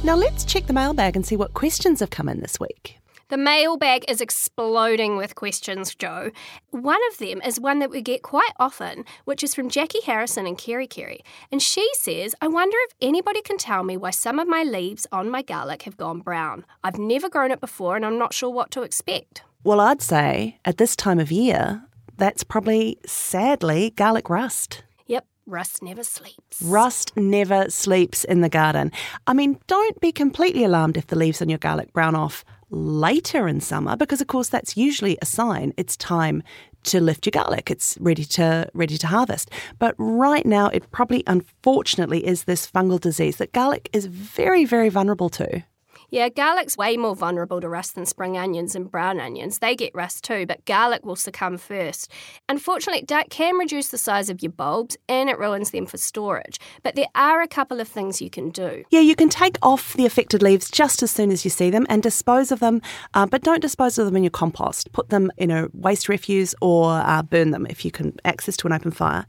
Now 0.01 0.15
let's 0.15 0.45
check 0.45 0.65
the 0.65 0.73
mailbag 0.73 1.15
and 1.15 1.25
see 1.25 1.35
what 1.35 1.53
questions 1.53 1.99
have 1.99 2.09
come 2.09 2.29
in 2.29 2.39
this 2.39 2.59
week. 2.59 2.98
The 3.29 3.37
mailbag 3.37 4.05
is 4.09 4.21
exploding 4.21 5.15
with 5.15 5.35
questions, 5.35 5.93
Jo. 5.93 6.31
One 6.71 6.99
of 7.11 7.19
them 7.19 7.43
is 7.45 7.59
one 7.59 7.77
that 7.77 7.91
we 7.91 8.01
get 8.01 8.23
quite 8.23 8.53
often, 8.57 9.05
which 9.25 9.43
is 9.43 9.53
from 9.53 9.69
Jackie 9.69 10.01
Harrison 10.03 10.47
and 10.47 10.57
Kerikeri. 10.57 11.19
And 11.51 11.61
she 11.61 11.87
says, 11.93 12.33
I 12.41 12.47
wonder 12.47 12.75
if 12.85 12.95
anybody 12.99 13.43
can 13.43 13.59
tell 13.59 13.83
me 13.83 13.97
why 13.97 14.09
some 14.09 14.39
of 14.39 14.47
my 14.47 14.63
leaves 14.63 15.05
on 15.11 15.29
my 15.29 15.43
garlic 15.43 15.83
have 15.83 15.95
gone 15.95 16.21
brown. 16.21 16.65
I've 16.83 16.97
never 16.97 17.29
grown 17.29 17.51
it 17.51 17.61
before 17.61 17.95
and 17.95 18.03
I'm 18.03 18.17
not 18.17 18.33
sure 18.33 18.49
what 18.49 18.71
to 18.71 18.81
expect. 18.81 19.43
Well, 19.63 19.79
I'd 19.79 20.01
say 20.01 20.57
at 20.65 20.77
this 20.77 20.95
time 20.95 21.19
of 21.19 21.31
year, 21.31 21.83
that's 22.17 22.43
probably 22.43 22.97
sadly 23.05 23.91
garlic 23.91 24.27
rust. 24.31 24.83
Yep, 25.05 25.27
rust 25.45 25.83
never 25.83 26.03
sleeps. 26.03 26.63
Rust 26.63 27.15
never 27.15 27.69
sleeps 27.69 28.23
in 28.23 28.41
the 28.41 28.49
garden. 28.49 28.91
I 29.27 29.33
mean, 29.33 29.59
don't 29.67 29.99
be 29.99 30.11
completely 30.11 30.63
alarmed 30.63 30.97
if 30.97 31.05
the 31.05 31.15
leaves 31.15 31.43
on 31.43 31.49
your 31.49 31.59
garlic 31.59 31.93
brown 31.93 32.15
off 32.15 32.43
later 32.69 33.47
in 33.47 33.59
summer 33.59 33.95
because 33.95 34.21
of 34.21 34.27
course 34.27 34.49
that's 34.49 34.77
usually 34.77 35.17
a 35.21 35.25
sign 35.25 35.73
it's 35.77 35.97
time 35.97 36.43
to 36.83 36.99
lift 36.99 37.25
your 37.25 37.31
garlic. 37.31 37.69
It's 37.69 37.97
ready 37.99 38.23
to 38.25 38.69
ready 38.73 38.97
to 38.97 39.07
harvest. 39.07 39.51
But 39.79 39.95
right 39.97 40.45
now 40.45 40.67
it 40.67 40.89
probably 40.91 41.23
unfortunately 41.27 42.25
is 42.25 42.43
this 42.43 42.69
fungal 42.69 42.99
disease 42.99 43.37
that 43.37 43.51
garlic 43.51 43.89
is 43.93 44.05
very 44.05 44.65
very 44.65 44.89
vulnerable 44.89 45.29
to 45.29 45.63
Yeah, 46.11 46.29
garlic's 46.29 46.77
way 46.77 46.97
more 46.97 47.15
vulnerable 47.15 47.61
to 47.61 47.69
rust 47.69 47.95
than 47.95 48.05
spring 48.05 48.37
onions 48.37 48.75
and 48.75 48.89
brown 48.89 49.19
onions. 49.19 49.59
They 49.59 49.75
get 49.75 49.93
rust 49.93 50.23
too, 50.23 50.45
but 50.47 50.65
garlic 50.65 51.05
will 51.05 51.15
succumb 51.15 51.57
first. 51.57 52.11
Unfortunately, 52.47 53.05
it 53.07 53.29
can 53.29 53.55
reduce 53.55 53.89
the 53.89 53.97
size 53.97 54.29
of 54.29 54.41
your 54.41 54.51
bulbs 54.51 54.97
and 55.07 55.29
it 55.29 55.37
ruins 55.37 55.71
them 55.71 55.85
for 55.85 55.97
storage. 55.97 56.59
But 56.81 56.95
there 56.95 57.07
are 57.13 57.41
a 57.41 57.47
couple 57.47 57.79
of 57.79 57.87
things 57.87 58.21
you 58.21 58.29
can 58.29 58.49
do. 58.49 58.83
Yeah, 58.89 59.01
you 59.01 59.15
can 59.15 59.29
take 59.29 59.57
off 59.61 59.93
the 59.93 60.05
affected 60.05 60.41
leaves 60.41 60.71
just 60.71 61.03
as 61.03 61.11
soon 61.11 61.31
as 61.31 61.43
you 61.43 61.51
see 61.51 61.69
them 61.69 61.85
and 61.89 62.01
dispose 62.01 62.51
of 62.51 62.59
them, 62.59 62.81
uh, 63.13 63.27
but 63.27 63.43
don't 63.43 63.61
dispose 63.61 63.97
of 63.99 64.05
them 64.05 64.15
in 64.15 64.23
your 64.23 64.31
compost. 64.31 64.91
Put 64.91 65.09
them 65.09 65.31
in 65.37 65.51
a 65.51 65.67
waste 65.73 66.09
refuse 66.09 66.55
or 66.61 66.91
uh, 66.91 67.21
burn 67.21 67.51
them 67.51 67.67
if 67.67 67.85
you 67.85 67.91
can 67.91 68.15
access 68.25 68.57
to 68.57 68.67
an 68.67 68.73
open 68.73 68.91
fire. 68.91 69.27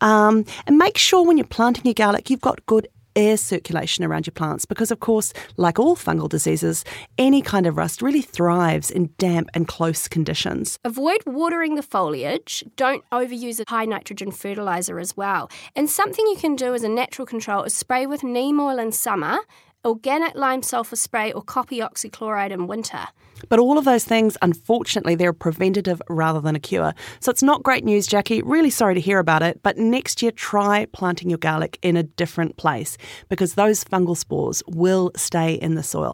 Um, 0.00 0.44
and 0.66 0.78
make 0.78 0.96
sure 0.96 1.24
when 1.24 1.38
you're 1.38 1.46
planting 1.46 1.84
your 1.86 1.94
garlic, 1.94 2.30
you've 2.30 2.40
got 2.40 2.64
good 2.66 2.86
air 3.20 3.36
circulation 3.36 4.04
around 4.04 4.26
your 4.26 4.32
plants 4.32 4.64
because, 4.64 4.90
of 4.90 5.00
course, 5.00 5.32
like 5.56 5.78
all 5.78 5.94
fungal 5.94 6.28
diseases, 6.28 6.84
any 7.18 7.42
kind 7.42 7.66
of 7.66 7.76
rust 7.76 8.02
really 8.02 8.22
thrives 8.22 8.90
in 8.90 9.10
damp 9.18 9.50
and 9.54 9.68
close 9.68 10.08
conditions. 10.08 10.78
Avoid 10.84 11.18
watering 11.26 11.74
the 11.74 11.82
foliage. 11.82 12.64
Don't 12.76 13.04
overuse 13.10 13.60
a 13.60 13.64
high 13.68 13.84
nitrogen 13.84 14.30
fertilizer 14.30 14.98
as 14.98 15.16
well. 15.16 15.50
And 15.76 15.88
something 15.90 16.26
you 16.26 16.36
can 16.36 16.56
do 16.56 16.74
as 16.74 16.82
a 16.82 16.88
natural 16.88 17.26
control 17.26 17.64
is 17.64 17.74
spray 17.74 18.06
with 18.06 18.24
neem 18.24 18.58
oil 18.58 18.78
in 18.78 18.92
summer, 18.92 19.38
organic 19.84 20.34
lime 20.34 20.62
sulfur 20.62 20.96
spray, 20.96 21.32
or 21.32 21.42
copper 21.42 21.76
oxychloride 21.76 22.50
in 22.50 22.66
winter. 22.66 23.06
But 23.48 23.58
all 23.58 23.78
of 23.78 23.84
those 23.84 24.04
things, 24.04 24.36
unfortunately, 24.42 25.14
they're 25.14 25.32
preventative 25.32 26.02
rather 26.08 26.40
than 26.40 26.54
a 26.54 26.60
cure. 26.60 26.92
So 27.20 27.30
it's 27.30 27.42
not 27.42 27.62
great 27.62 27.84
news, 27.84 28.06
Jackie. 28.06 28.42
Really 28.42 28.70
sorry 28.70 28.94
to 28.94 29.00
hear 29.00 29.18
about 29.18 29.42
it. 29.42 29.60
But 29.62 29.78
next 29.78 30.22
year, 30.22 30.32
try 30.32 30.86
planting 30.92 31.30
your 31.30 31.38
garlic 31.38 31.78
in 31.82 31.96
a 31.96 32.02
different 32.02 32.56
place 32.56 32.98
because 33.28 33.54
those 33.54 33.82
fungal 33.84 34.16
spores 34.16 34.62
will 34.68 35.10
stay 35.16 35.54
in 35.54 35.74
the 35.74 35.82
soil. 35.82 36.12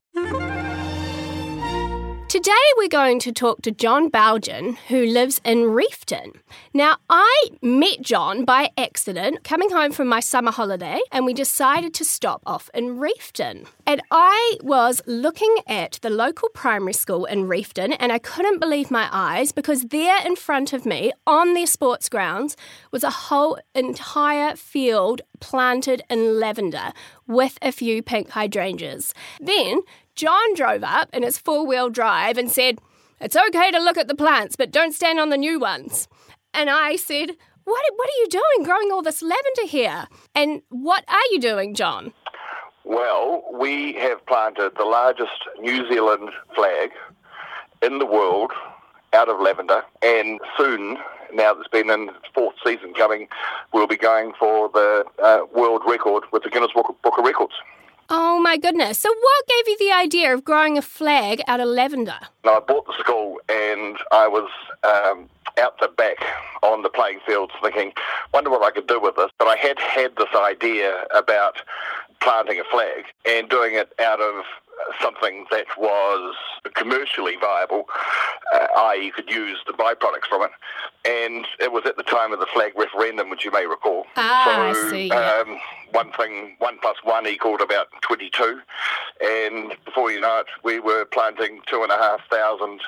Today 2.46 2.72
we're 2.76 2.86
going 2.86 3.18
to 3.18 3.32
talk 3.32 3.62
to 3.62 3.72
John 3.72 4.08
Bowden, 4.08 4.76
who 4.86 5.04
lives 5.04 5.40
in 5.44 5.64
Reefton. 5.64 6.30
Now, 6.72 6.98
I 7.10 7.46
met 7.60 8.02
John 8.02 8.44
by 8.44 8.70
accident 8.78 9.42
coming 9.42 9.70
home 9.70 9.90
from 9.90 10.06
my 10.06 10.20
summer 10.20 10.52
holiday, 10.52 11.00
and 11.10 11.26
we 11.26 11.34
decided 11.34 11.92
to 11.94 12.04
stop 12.04 12.44
off 12.46 12.70
in 12.72 13.00
Reefton. 13.00 13.64
And 13.84 14.00
I 14.12 14.58
was 14.62 15.02
looking 15.08 15.56
at 15.66 15.98
the 16.02 16.08
local 16.08 16.48
primary 16.50 16.92
school 16.92 17.24
in 17.24 17.48
Reefton, 17.48 17.94
and 17.94 18.12
I 18.12 18.20
couldn't 18.20 18.60
believe 18.60 18.92
my 18.92 19.08
eyes 19.10 19.50
because 19.50 19.86
there 19.86 20.24
in 20.24 20.36
front 20.36 20.72
of 20.72 20.86
me, 20.86 21.12
on 21.26 21.54
their 21.54 21.66
sports 21.66 22.08
grounds, 22.08 22.56
was 22.92 23.02
a 23.02 23.10
whole 23.10 23.58
entire 23.74 24.54
field 24.54 25.20
planted 25.40 26.04
in 26.08 26.38
lavender 26.38 26.92
with 27.26 27.58
a 27.60 27.72
few 27.72 28.04
pink 28.04 28.30
hydrangeas. 28.30 29.12
Then 29.40 29.80
John 30.16 30.54
drove 30.54 30.82
up 30.82 31.10
in 31.12 31.22
his 31.22 31.36
four 31.36 31.66
wheel 31.66 31.90
drive 31.90 32.38
and 32.38 32.50
said, 32.50 32.80
It's 33.20 33.36
okay 33.36 33.70
to 33.70 33.78
look 33.78 33.98
at 33.98 34.08
the 34.08 34.14
plants, 34.14 34.56
but 34.56 34.70
don't 34.72 34.94
stand 34.94 35.20
on 35.20 35.28
the 35.28 35.36
new 35.36 35.60
ones. 35.60 36.08
And 36.54 36.70
I 36.70 36.96
said, 36.96 37.36
what, 37.64 37.84
what 37.96 38.08
are 38.08 38.20
you 38.20 38.28
doing 38.28 38.64
growing 38.64 38.92
all 38.92 39.02
this 39.02 39.20
lavender 39.20 39.66
here? 39.66 40.06
And 40.34 40.62
what 40.70 41.04
are 41.08 41.26
you 41.32 41.40
doing, 41.40 41.74
John? 41.74 42.12
Well, 42.84 43.42
we 43.52 43.94
have 43.94 44.24
planted 44.26 44.72
the 44.78 44.84
largest 44.84 45.32
New 45.60 45.86
Zealand 45.90 46.30
flag 46.54 46.92
in 47.82 47.98
the 47.98 48.06
world 48.06 48.52
out 49.12 49.28
of 49.28 49.40
lavender, 49.40 49.82
and 50.02 50.40
soon, 50.56 50.96
now 51.32 51.54
that's 51.54 51.68
been 51.68 51.90
in 51.90 52.10
fourth 52.34 52.54
season 52.64 52.94
coming, 52.94 53.28
we'll 53.72 53.86
be 53.86 53.96
going 53.96 54.32
for 54.38 54.68
the 54.72 55.04
uh, 55.22 55.40
world 55.52 55.82
record 55.86 56.22
with 56.32 56.42
the 56.44 56.50
Guinness 56.50 56.70
Book 56.72 56.96
Book 57.02 57.18
of 57.18 57.24
Records. 57.24 57.54
Oh 58.08 58.38
my 58.38 58.56
goodness. 58.56 58.98
So, 59.00 59.08
what 59.08 59.46
gave 59.48 59.68
you 59.68 59.78
the 59.78 59.92
idea 59.92 60.32
of 60.32 60.44
growing 60.44 60.78
a 60.78 60.82
flag 60.82 61.42
out 61.48 61.60
of 61.60 61.66
lavender? 61.68 62.18
And 62.44 62.52
I 62.54 62.60
bought 62.60 62.86
the 62.86 62.94
school, 62.98 63.40
and 63.48 63.98
I 64.12 64.28
was 64.28 64.48
um, 64.84 65.28
out 65.58 65.78
the 65.80 65.88
back 65.88 66.18
on 66.62 66.82
the 66.82 66.88
playing 66.88 67.18
fields 67.26 67.52
thinking, 67.62 67.92
wonder 68.32 68.50
what 68.50 68.62
I 68.62 68.70
could 68.70 68.86
do 68.86 69.00
with 69.00 69.16
this. 69.16 69.30
But 69.38 69.48
I 69.48 69.56
had 69.56 69.78
had 69.78 70.14
this 70.16 70.28
idea 70.36 71.06
about 71.16 71.56
planting 72.20 72.60
a 72.60 72.64
flag 72.64 73.04
and 73.26 73.48
doing 73.48 73.74
it 73.74 73.92
out 74.00 74.20
of 74.20 74.44
something 75.00 75.46
that 75.50 75.66
was 75.78 76.34
commercially 76.74 77.34
viable, 77.40 77.84
uh, 78.54 78.66
i.e., 78.76 79.06
you 79.06 79.12
could 79.12 79.30
use 79.30 79.58
the 79.66 79.72
byproducts 79.72 80.26
from 80.28 80.42
it. 80.42 80.50
And 81.04 81.46
it 81.60 81.72
was 81.72 81.84
at 81.86 81.96
the 81.96 82.02
time 82.02 82.32
of 82.32 82.40
the 82.40 82.46
flag 82.46 82.72
referendum, 82.76 83.30
which 83.30 83.44
you 83.44 83.50
may 83.50 83.66
recall. 83.66 84.06
Ah, 84.16 84.72
so, 84.74 84.86
I 84.86 84.90
see. 84.90 85.10
Um, 85.10 85.58
one 85.92 86.12
thing, 86.12 86.56
one 86.58 86.78
plus 86.80 86.96
one 87.04 87.26
equaled 87.26 87.60
about 87.60 87.88
22. 88.02 88.60
And 89.24 89.74
before 89.84 90.10
you 90.10 90.20
know 90.20 90.40
it, 90.40 90.46
we 90.62 90.80
were 90.80 91.04
planting 91.04 91.60
two 91.66 91.82
and 91.82 91.92
a 91.92 91.96
half 91.96 92.20
thousand 92.30 92.80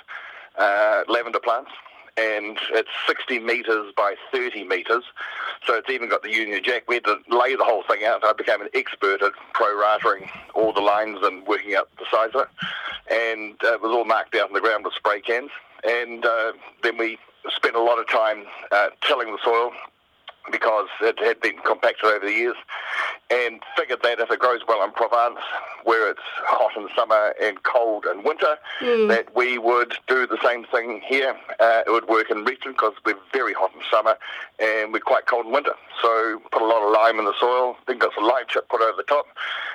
uh, 0.58 1.02
lavender 1.08 1.40
plants. 1.40 1.70
And 2.18 2.58
it's 2.72 2.88
60 3.06 3.38
metres 3.38 3.92
by 3.96 4.16
30 4.32 4.64
metres, 4.64 5.04
so 5.64 5.74
it's 5.74 5.88
even 5.88 6.08
got 6.08 6.22
the 6.22 6.32
Union 6.32 6.60
Jack. 6.64 6.82
We 6.88 6.96
had 6.96 7.04
to 7.04 7.18
lay 7.28 7.54
the 7.54 7.64
whole 7.64 7.84
thing 7.84 8.04
out. 8.04 8.24
I 8.24 8.32
became 8.32 8.60
an 8.60 8.68
expert 8.74 9.22
at 9.22 9.32
pro-ratering 9.52 10.28
all 10.54 10.72
the 10.72 10.80
lines 10.80 11.18
and 11.22 11.46
working 11.46 11.76
out 11.76 11.88
the 11.96 12.06
size 12.10 12.30
of 12.34 12.42
it. 12.42 12.48
And 13.10 13.54
uh, 13.62 13.74
it 13.74 13.82
was 13.82 13.92
all 13.92 14.04
marked 14.04 14.34
out 14.34 14.48
on 14.48 14.52
the 14.52 14.60
ground 14.60 14.84
with 14.84 14.94
spray 14.94 15.20
cans. 15.20 15.50
And 15.84 16.24
uh, 16.24 16.52
then 16.82 16.98
we 16.98 17.18
spent 17.48 17.76
a 17.76 17.82
lot 17.82 17.98
of 17.98 18.08
time 18.08 18.44
uh, 18.72 18.88
tilling 19.06 19.30
the 19.30 19.38
soil, 19.44 19.72
because 20.50 20.88
it 21.00 21.18
had 21.18 21.40
been 21.40 21.58
compacted 21.64 22.04
over 22.04 22.26
the 22.26 22.32
years 22.32 22.56
and 23.30 23.60
figured 23.76 24.00
that 24.02 24.18
if 24.20 24.30
it 24.30 24.38
grows 24.38 24.60
well 24.66 24.82
in 24.84 24.90
Provence, 24.92 25.38
where 25.84 26.10
it's 26.10 26.20
hot 26.46 26.70
in 26.76 26.88
summer 26.96 27.34
and 27.42 27.62
cold 27.62 28.06
in 28.06 28.22
winter, 28.24 28.56
that 29.08 29.34
we 29.34 29.58
would 29.58 29.94
do 30.06 30.26
the 30.26 30.38
same 30.42 30.64
thing 30.64 31.02
here. 31.06 31.36
Uh, 31.60 31.82
it 31.86 31.90
would 31.90 32.08
work 32.08 32.30
in 32.30 32.44
Richmond 32.44 32.76
because 32.76 32.94
we're 33.04 33.18
very 33.32 33.52
hot 33.52 33.70
in 33.74 33.80
summer 33.90 34.16
and 34.58 34.92
we're 34.92 35.00
quite 35.00 35.26
cold 35.26 35.46
in 35.46 35.52
winter. 35.52 35.74
So 36.00 36.40
put 36.50 36.62
a 36.62 36.66
lot 36.66 36.82
of 36.82 36.92
lime 36.92 37.18
in 37.18 37.26
the 37.26 37.34
soil, 37.38 37.76
then 37.86 37.98
got 37.98 38.14
some 38.14 38.24
lime 38.24 38.44
chip 38.48 38.68
put 38.68 38.80
over 38.80 38.96
the 38.96 39.02
top 39.02 39.26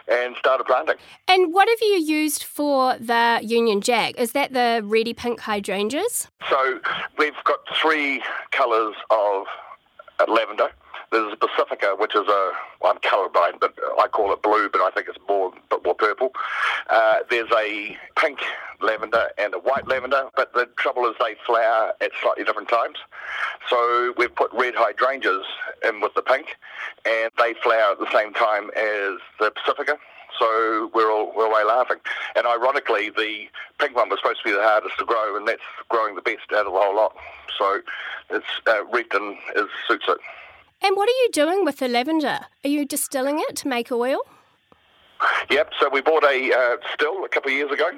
and 0.08 0.36
started 0.38 0.66
planting. 0.66 0.96
And 1.28 1.54
what 1.54 1.68
have 1.68 1.80
you 1.82 2.00
used 2.00 2.44
for 2.44 2.98
the 2.98 3.40
Union 3.44 3.82
Jack? 3.82 4.16
Is 4.18 4.32
that 4.32 4.54
the 4.54 4.82
reddy 4.84 5.14
pink 5.14 5.40
hydrangeas? 5.40 6.28
So 6.50 6.80
we've 7.18 7.34
got 7.44 7.60
three 7.82 8.24
colours 8.52 8.96
of 9.10 9.46
uh, 10.20 10.32
lavender. 10.32 10.70
There's 11.12 11.34
a 11.34 11.38
Pacifica, 11.38 11.96
which 11.98 12.16
is 12.16 12.28
a 12.28 12.52
I'm 12.86 12.98
colourblind, 12.98 13.60
but 13.60 13.76
I 14.00 14.08
call 14.08 14.34
it 14.34 14.42
blue, 14.42 14.68
but 14.70 14.82
I 14.82 14.90
think 14.92 15.08
it's 15.08 15.20
more 15.28 15.54
but 15.70 15.84
more 15.84 15.96
purple. 15.96 16.32
Uh, 16.90 17.20
there's 17.30 17.52
a 17.52 17.96
pink 18.18 18.40
lavender 18.82 19.28
and 19.38 19.54
a 19.54 19.60
white 19.60 19.88
lavender, 19.88 20.30
but 20.36 20.54
the 20.54 20.68
trouble 20.78 21.06
is 21.06 21.16
they 21.20 21.36
flower 21.46 21.94
at 22.02 22.12
slightly 22.22 22.44
different 22.44 22.70
times. 22.70 22.98
So 23.70 24.14
we've 24.18 24.34
put 24.36 24.52
red 24.54 24.74
hydrangeas 24.76 25.46
in 25.88 26.02
with 26.02 26.14
the 26.16 26.22
pink, 26.22 26.58
and 27.06 27.32
they 27.38 27.54
flower 27.64 27.92
at 27.94 28.00
the 28.00 28.12
same 28.12 28.34
time 28.34 28.70
as 28.76 29.20
the 29.40 29.52
Pacifica. 29.52 29.98
So 30.44 30.92
we're 30.94 31.10
all 31.10 31.32
we're 31.34 31.46
away 31.46 31.64
laughing. 31.64 32.00
And 32.36 32.46
ironically, 32.46 33.10
the 33.10 33.48
pink 33.80 33.96
one 33.96 34.10
was 34.10 34.20
supposed 34.20 34.40
to 34.40 34.50
be 34.50 34.52
the 34.52 34.62
hardest 34.62 34.98
to 35.00 35.06
grow, 35.06 35.38
and 35.38 35.48
that's 35.48 35.62
growing 35.88 36.16
the 36.16 36.22
best 36.22 36.52
out 36.52 36.66
of 36.66 36.74
the 36.74 36.80
whole 36.80 36.96
lot. 36.96 37.16
So 37.58 37.80
it's 38.30 38.46
uh, 38.68 38.84
and 38.92 39.38
is 39.56 39.70
suits 39.88 40.04
it. 40.08 40.18
And 40.82 40.98
what 40.98 41.08
are 41.08 41.20
you 41.24 41.30
doing 41.32 41.64
with 41.64 41.78
the 41.78 41.88
lavender? 41.88 42.40
Are 42.66 42.68
you 42.68 42.86
distilling 42.86 43.40
it 43.40 43.56
to 43.58 43.70
make 43.70 43.90
oil? 43.90 44.20
Yep. 45.50 45.72
So 45.80 45.88
we 45.88 46.02
bought 46.02 46.26
a 46.26 46.52
uh, 46.52 46.76
still 46.94 47.24
a 47.24 47.30
couple 47.30 47.50
of 47.50 47.56
years 47.56 47.72
ago, 47.72 47.90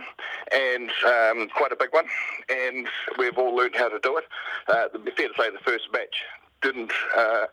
and 0.53 0.91
um, 1.07 1.49
quite 1.49 1.71
a 1.71 1.75
big 1.75 1.93
one, 1.93 2.05
and 2.47 2.87
we've 3.17 3.39
all 3.39 3.55
learned 3.55 3.75
how 3.75 3.89
to 3.89 3.97
do 4.03 4.17
it. 4.17 4.25
Uh, 4.67 4.85
it'd 4.93 5.03
be 5.03 5.11
fair 5.11 5.29
to 5.29 5.33
say 5.35 5.49
the 5.49 5.57
first 5.65 5.91
batch 5.91 6.15
didn't 6.61 6.91
uh, 7.15 7.45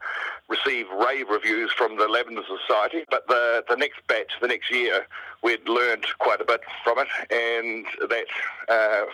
receive 0.49 0.87
rave 0.91 1.29
reviews 1.29 1.73
from 1.73 1.97
the 1.99 2.09
Lavender 2.09 2.43
Society, 2.43 3.05
but 3.11 3.27
the 3.29 3.65
the 3.69 3.77
next 3.77 4.07
batch, 4.07 4.33
the 4.41 4.49
next 4.49 4.71
year, 4.71 5.07
we'd 5.43 5.69
learned 5.69 6.07
quite 6.19 6.41
a 6.41 6.45
bit 6.45 6.61
from 6.85 6.99
it, 6.99 7.09
and 7.31 7.87
that 8.09 8.27
uh, 8.69 9.05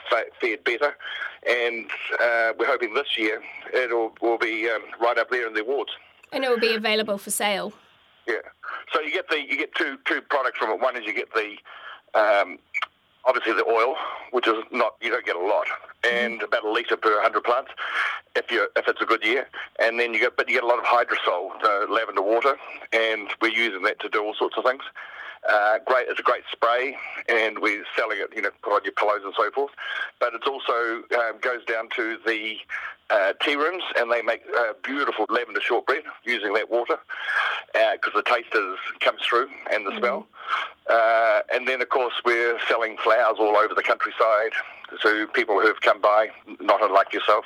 fared 0.40 0.64
better. 0.64 0.96
And 1.48 1.87
uh, 2.20 2.53
we're 2.59 2.66
hoping 2.66 2.94
this 2.94 3.16
year 3.16 3.42
it'll 3.72 4.14
will 4.20 4.38
be 4.38 4.68
um, 4.68 4.83
right 5.01 5.18
up 5.18 5.31
there 5.31 5.46
in 5.46 5.55
the 5.55 5.62
awards. 5.62 5.90
And 6.33 6.44
it 6.44 6.51
will 6.51 6.61
be 6.61 6.74
available 6.74 7.18
for 7.18 7.31
sale. 7.31 7.72
Yeah. 8.27 8.35
So 8.92 9.01
you 9.01 9.12
get 9.12 9.29
the 9.29 9.40
you 9.40 9.57
get 9.57 9.74
two 9.74 9.98
two 10.07 10.20
products 10.20 10.59
from 10.59 10.70
it. 10.70 10.81
One 10.81 10.96
is 10.96 11.05
you 11.05 11.14
get 11.14 11.33
the 11.33 11.57
um, 12.14 12.59
obviously 13.29 13.53
the 13.53 13.67
oil, 13.67 13.95
which 14.33 14.49
is 14.49 14.57
not 14.73 14.95
you 15.01 15.11
don't 15.11 15.27
get 15.27 15.37
a 15.37 15.47
lot, 15.47 15.67
and 16.03 16.37
mm-hmm. 16.37 16.45
about 16.45 16.64
a 16.64 16.71
litre 16.71 16.97
per 16.97 17.21
hundred 17.23 17.45
plants 17.45 17.71
if 18.35 18.51
you 18.51 18.67
if 18.75 18.88
it's 18.88 19.01
a 19.01 19.05
good 19.05 19.25
year. 19.25 19.47
And 19.79 20.01
then 20.01 20.14
you 20.14 20.21
get 20.21 20.37
but 20.37 20.49
you 20.49 20.55
get 20.55 20.64
a 20.64 20.67
lot 20.67 20.79
of 20.79 20.85
hydrosol, 20.85 21.61
the 21.61 21.87
lavender 21.93 22.23
water, 22.23 22.57
and 22.93 23.29
we're 23.41 23.49
using 23.49 23.83
that 23.83 24.01
to 24.01 24.09
do 24.09 24.25
all 24.25 24.35
sorts 24.35 24.57
of 24.57 24.64
things. 24.64 24.83
Uh, 25.48 25.79
great, 25.87 26.07
it's 26.09 26.20
a 26.20 26.22
great 26.22 26.44
spray, 26.51 26.96
and 27.29 27.59
we're 27.59 27.85
selling 27.96 28.18
it. 28.20 28.35
You 28.35 28.42
know, 28.42 28.51
put 28.62 28.72
on 28.72 28.81
your 28.85 28.92
pillows 28.92 29.20
and 29.24 29.35
so 29.37 29.51
forth. 29.51 29.72
But 30.20 30.35
it 30.35 30.46
also 30.46 31.03
um, 31.18 31.38
goes 31.40 31.64
down 31.66 31.88
to 31.96 32.18
the 32.27 32.57
uh, 33.11 33.33
tea 33.42 33.57
rooms, 33.57 33.83
and 33.98 34.11
they 34.11 34.22
make 34.22 34.42
uh, 34.59 34.72
beautiful 34.83 35.27
lavender 35.29 35.61
shortbread 35.61 36.03
using 36.24 36.55
that 36.55 36.70
water 36.70 36.98
because 37.72 38.12
the 38.14 38.22
taste 38.22 38.55
is, 38.55 38.77
comes 39.01 39.20
through 39.22 39.48
and 39.72 39.87
the 39.87 39.96
smell. 39.98 40.27
Uh, 40.88 41.40
and 41.53 41.68
then, 41.68 41.83
of 41.83 41.88
course, 41.90 42.14
we're 42.24 42.59
selling 42.66 42.96
flowers 42.98 43.37
all 43.38 43.57
over 43.57 43.74
the 43.74 43.83
countryside 43.83 44.53
to 45.03 45.27
people 45.35 45.61
who've 45.61 45.81
come 45.83 46.01
by, 46.01 46.31
not 46.61 46.83
unlike 46.83 47.12
yourself, 47.12 47.44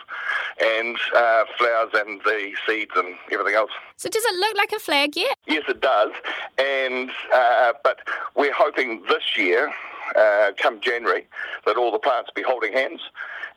and 0.62 0.96
uh, 1.16 1.44
flowers 1.59 1.90
and 1.94 2.20
the 2.24 2.52
seeds 2.66 2.92
and 2.94 3.16
everything 3.33 3.55
else. 3.55 3.72
So 3.96 4.09
does 4.09 4.22
it 4.24 4.35
look 4.38 4.57
like 4.57 4.72
a 4.72 4.78
flag 4.78 5.16
yet? 5.16 5.37
Yes, 5.46 5.64
it 5.68 5.81
does. 5.81 6.12
And 6.59 7.11
uh, 7.35 7.72
but 7.83 8.01
we're 8.35 8.53
hoping 8.53 9.03
this 9.09 9.37
year, 9.37 9.73
uh, 10.16 10.53
come 10.57 10.81
January, 10.81 11.27
that 11.66 11.77
all 11.77 11.90
the 11.90 11.99
plants 11.99 12.31
be 12.35 12.42
holding 12.42 12.73
hands, 12.73 13.01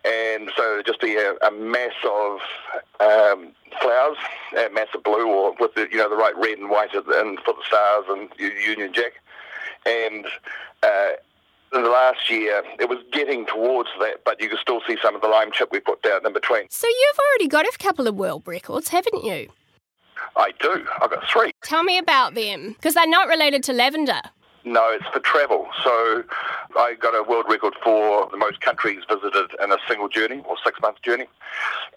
and 0.06 0.52
so 0.56 0.82
just 0.86 1.02
be 1.02 1.16
a, 1.16 1.36
a 1.48 1.52
mass 1.52 1.94
of 2.08 2.40
um, 3.00 3.52
flowers, 3.82 4.18
a 4.58 4.70
mass 4.74 4.88
of 4.94 5.04
blue, 5.04 5.28
or 5.28 5.56
with 5.60 5.74
the 5.76 5.88
you 5.92 5.98
know 5.98 6.10
the 6.10 6.16
right 6.16 6.36
red 6.38 6.58
and 6.58 6.70
white 6.70 6.94
and 6.94 7.40
for 7.40 7.54
the 7.54 7.64
stars 7.66 8.06
and 8.10 8.30
Union 8.40 8.94
Jack, 8.94 9.14
and. 9.86 10.26
Uh, 10.84 11.14
last 11.74 12.30
year, 12.30 12.64
it 12.80 12.88
was 12.88 13.00
getting 13.12 13.46
towards 13.46 13.90
that, 14.00 14.24
but 14.24 14.40
you 14.40 14.48
can 14.48 14.58
still 14.62 14.82
see 14.88 14.96
some 15.02 15.16
of 15.16 15.22
the 15.22 15.28
lime 15.28 15.52
chip 15.52 15.70
we 15.72 15.80
put 15.80 16.02
down 16.04 16.26
in 16.26 16.32
between. 16.32 16.68
So 16.70 16.88
you've 16.88 17.20
already 17.20 17.48
got 17.48 17.66
a 17.66 17.78
couple 17.78 18.08
of 18.08 18.16
world 18.16 18.44
records, 18.46 18.90
haven't 18.90 19.24
you? 19.26 19.50
I 20.36 20.52
do. 20.60 20.86
I've 21.02 21.10
got 21.10 21.24
three. 21.28 21.52
Tell 21.64 21.84
me 21.84 21.98
about 21.98 22.34
them, 22.36 22.74
because 22.74 22.94
they're 22.94 23.08
not 23.08 23.28
related 23.28 23.64
to 23.64 23.74
lavender. 23.74 24.22
No, 24.64 24.92
it's 24.92 25.06
for 25.14 25.20
travel. 25.20 25.68
So 25.84 26.24
I 26.76 26.96
got 27.00 27.12
a 27.12 27.24
world 27.24 27.46
record 27.48 27.76
for 27.84 28.28
the 28.32 28.38
most 28.38 28.62
countries 28.62 29.04
visited 29.08 29.52
in 29.64 29.72
a 29.72 29.78
single 29.88 30.10
journey 30.10 30.44
or 30.48 30.56
six 30.64 30.82
month 30.82 31.02
journey, 31.04 31.28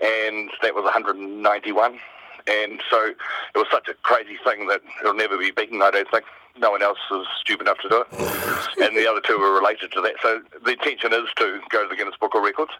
and 0.02 0.50
that 0.62 0.74
was 0.74 0.84
191. 0.84 1.98
And 2.46 2.80
so 2.90 3.06
it 3.08 3.56
was 3.56 3.66
such 3.70 3.88
a 3.88 3.94
crazy 4.02 4.38
thing 4.44 4.68
that 4.68 4.80
it'll 5.00 5.14
never 5.14 5.36
be 5.38 5.50
beaten, 5.50 5.82
I 5.82 5.90
don't 5.90 6.10
think. 6.10 6.24
No 6.60 6.72
one 6.72 6.82
else 6.82 6.98
is 7.12 7.26
stupid 7.40 7.68
enough 7.68 7.78
to 7.82 7.88
do 7.88 8.00
it. 8.00 8.08
and 8.82 8.96
the 8.96 9.08
other 9.08 9.20
two 9.20 9.38
were 9.38 9.52
related 9.52 9.92
to 9.92 10.00
that. 10.00 10.14
So 10.22 10.42
the 10.64 10.72
intention 10.72 11.12
is 11.12 11.28
to 11.36 11.60
go 11.70 11.84
to 11.84 11.88
the 11.88 11.94
Guinness 11.94 12.16
Book 12.20 12.34
of 12.34 12.42
Records 12.42 12.72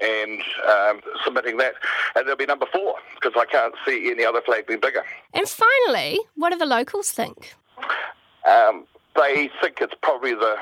and 0.00 0.42
um, 0.68 1.00
submitting 1.24 1.56
that. 1.58 1.74
And 2.14 2.26
there'll 2.26 2.36
be 2.36 2.44
number 2.44 2.66
four 2.70 2.96
because 3.14 3.32
I 3.40 3.46
can't 3.46 3.74
see 3.86 4.10
any 4.10 4.24
other 4.24 4.42
flag 4.42 4.66
being 4.66 4.80
bigger. 4.80 5.04
And 5.32 5.48
finally, 5.48 6.18
what 6.36 6.50
do 6.50 6.58
the 6.58 6.66
locals 6.66 7.10
think? 7.12 7.54
Um, 8.46 8.86
they 9.16 9.50
think 9.60 9.80
it's 9.80 9.94
probably 10.02 10.34
the, 10.34 10.56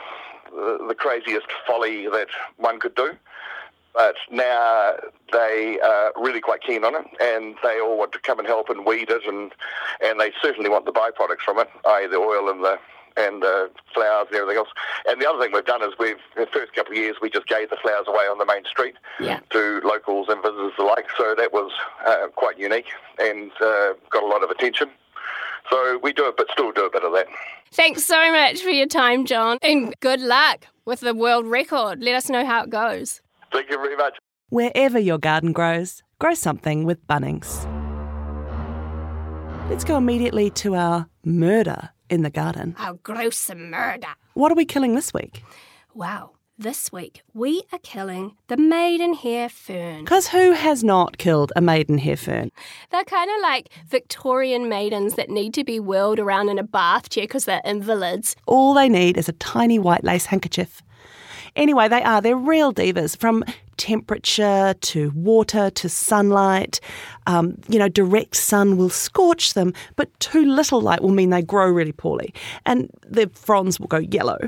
the 0.53 0.85
the 0.89 0.95
craziest 0.95 1.47
folly 1.67 2.09
that 2.09 2.29
one 2.59 2.79
could 2.79 2.95
do. 2.95 3.17
But 3.95 4.15
now 4.31 4.95
they 5.33 5.79
are 5.85 6.13
really 6.17 6.41
quite 6.41 6.63
keen 6.63 6.85
on 6.85 6.95
it, 6.95 7.05
and 7.21 7.57
they 7.63 7.79
all 7.81 7.99
want 7.99 8.13
to 8.13 8.19
come 8.21 8.39
and 8.39 8.49
help 8.49 8.69
and 8.71 8.87
weed 8.87 9.11
it, 9.11 9.23
and 9.27 9.53
and 10.03 10.19
they 10.21 10.33
certainly 10.41 10.71
want 10.71 10.87
the 10.87 10.93
byproducts 10.93 11.41
from 11.45 11.59
it, 11.59 11.69
i.e. 11.87 12.07
the 12.07 12.17
oil 12.17 12.49
and 12.49 12.65
the 12.65 12.79
and 13.19 13.43
the 13.43 13.71
flowers 13.93 14.27
and 14.29 14.37
everything 14.37 14.57
else. 14.57 14.71
And 15.07 15.21
the 15.21 15.29
other 15.29 15.39
thing 15.43 15.53
we've 15.53 15.67
done 15.67 15.83
is 15.83 15.93
we've 15.99 16.17
the 16.35 16.47
first 16.47 16.73
couple 16.73 16.93
of 16.93 16.97
years 16.99 17.17
we 17.21 17.29
just 17.29 17.47
gave 17.47 17.69
the 17.69 17.77
flowers 17.77 18.07
away 18.09 18.25
on 18.25 18.39
the 18.39 18.47
main 18.47 18.65
street 18.65 18.95
Yeah. 19.21 19.41
to 19.51 19.83
locals 19.85 20.29
and 20.31 20.43
visitors 20.43 20.73
alike. 20.79 21.07
So 21.19 21.35
that 21.37 21.53
was 21.53 21.71
uh, 22.07 22.29
quite 22.35 22.59
unique 22.59 22.87
and 23.19 23.51
uh, 23.61 23.93
got 24.09 24.23
a 24.23 24.27
lot 24.27 24.43
of 24.43 24.49
attention. 24.49 24.89
So 25.71 25.99
we 26.03 26.15
do 26.15 26.27
it, 26.27 26.39
but 26.39 26.47
still 26.53 26.73
do 26.73 26.87
a 26.87 26.91
bit 26.91 27.05
of 27.05 27.13
that. 27.13 27.27
Thanks 27.71 28.05
so 28.05 28.33
much 28.33 28.63
for 28.63 28.71
your 28.71 28.87
time, 28.87 29.27
John, 29.27 29.59
and 29.61 29.95
good 30.01 30.21
luck 30.21 30.67
with 30.87 31.01
the 31.01 31.15
world 31.15 31.47
record. 31.47 32.03
Let 32.03 32.15
us 32.15 32.31
know 32.31 32.47
how 32.47 32.65
it 32.65 32.71
goes. 32.71 33.21
Thank 33.53 33.71
you 33.71 33.77
very 33.77 33.97
much. 33.97 34.15
Wherever 34.49 34.99
your 34.99 35.19
garden 35.19 35.53
grows, 35.53 36.03
grow 36.19 36.35
something 36.35 36.85
with 36.85 37.07
Bunnings. 37.07 37.67
Let's 39.71 39.85
go 39.85 39.97
immediately 39.97 40.51
to 40.51 40.75
our 40.75 41.07
murder 41.25 41.91
in 42.11 42.23
the 42.23 42.31
garden. 42.31 42.75
Our 42.79 42.95
gruesome 42.95 43.71
murder. 43.71 44.09
What 44.35 44.53
are 44.53 44.55
we 44.55 44.65
killing 44.65 44.95
this 44.95 45.15
week? 45.15 45.43
Wow. 45.95 46.33
This 46.59 46.93
week, 46.93 47.23
we 47.33 47.63
are 47.73 47.79
killing 47.79 48.37
the 48.49 48.59
maidenhair 48.59 49.49
fern. 49.49 50.05
Because 50.05 50.29
who 50.29 50.53
has 50.53 50.85
not 50.85 51.17
killed 51.17 51.51
a 51.57 51.63
maidenhair 51.63 52.17
fern? 52.17 52.51
They're 52.91 53.05
kind 53.05 53.31
of 53.31 53.43
like 53.43 53.71
Victorian 53.89 54.69
maidens 54.69 55.15
that 55.15 55.31
need 55.31 55.55
to 55.55 55.65
be 55.65 55.81
whirled 55.81 56.21
around 56.21 56.51
in 56.51 56.59
a 56.59 56.63
bath 56.63 57.09
chair 57.09 57.25
because 57.25 57.47
they're 57.47 57.63
invalids. 57.65 58.37
All 58.47 58.75
they 58.75 58.89
need 58.91 59.17
is 59.17 59.29
a 59.29 59.33
tiny 59.33 59.79
white 59.79 60.05
lace 60.05 60.27
handkerchief. 60.27 60.83
Anyway, 61.57 61.89
they 61.89 62.03
are. 62.03 62.21
They're 62.21 62.37
real 62.37 62.73
divas 62.73 63.17
from 63.17 63.45
temperature 63.77 64.75
to 64.81 65.11
water 65.15 65.69
to 65.71 65.89
sunlight. 65.89 66.81
Um, 67.27 67.57
you 67.69 67.79
know, 67.79 67.89
direct 67.89 68.37
sun 68.37 68.77
will 68.77 68.91
scorch 68.91 69.55
them, 69.55 69.75
but 69.97 70.09
too 70.21 70.45
little 70.45 70.81
light 70.81 71.03
will 71.03 71.11
mean 71.11 71.31
they 71.31 71.43
grow 71.43 71.69
really 71.69 71.93
poorly 71.93 72.33
and 72.65 72.91
their 73.07 73.29
fronds 73.29 73.81
will 73.81 73.89
go 73.89 73.99
yellow. 73.99 74.39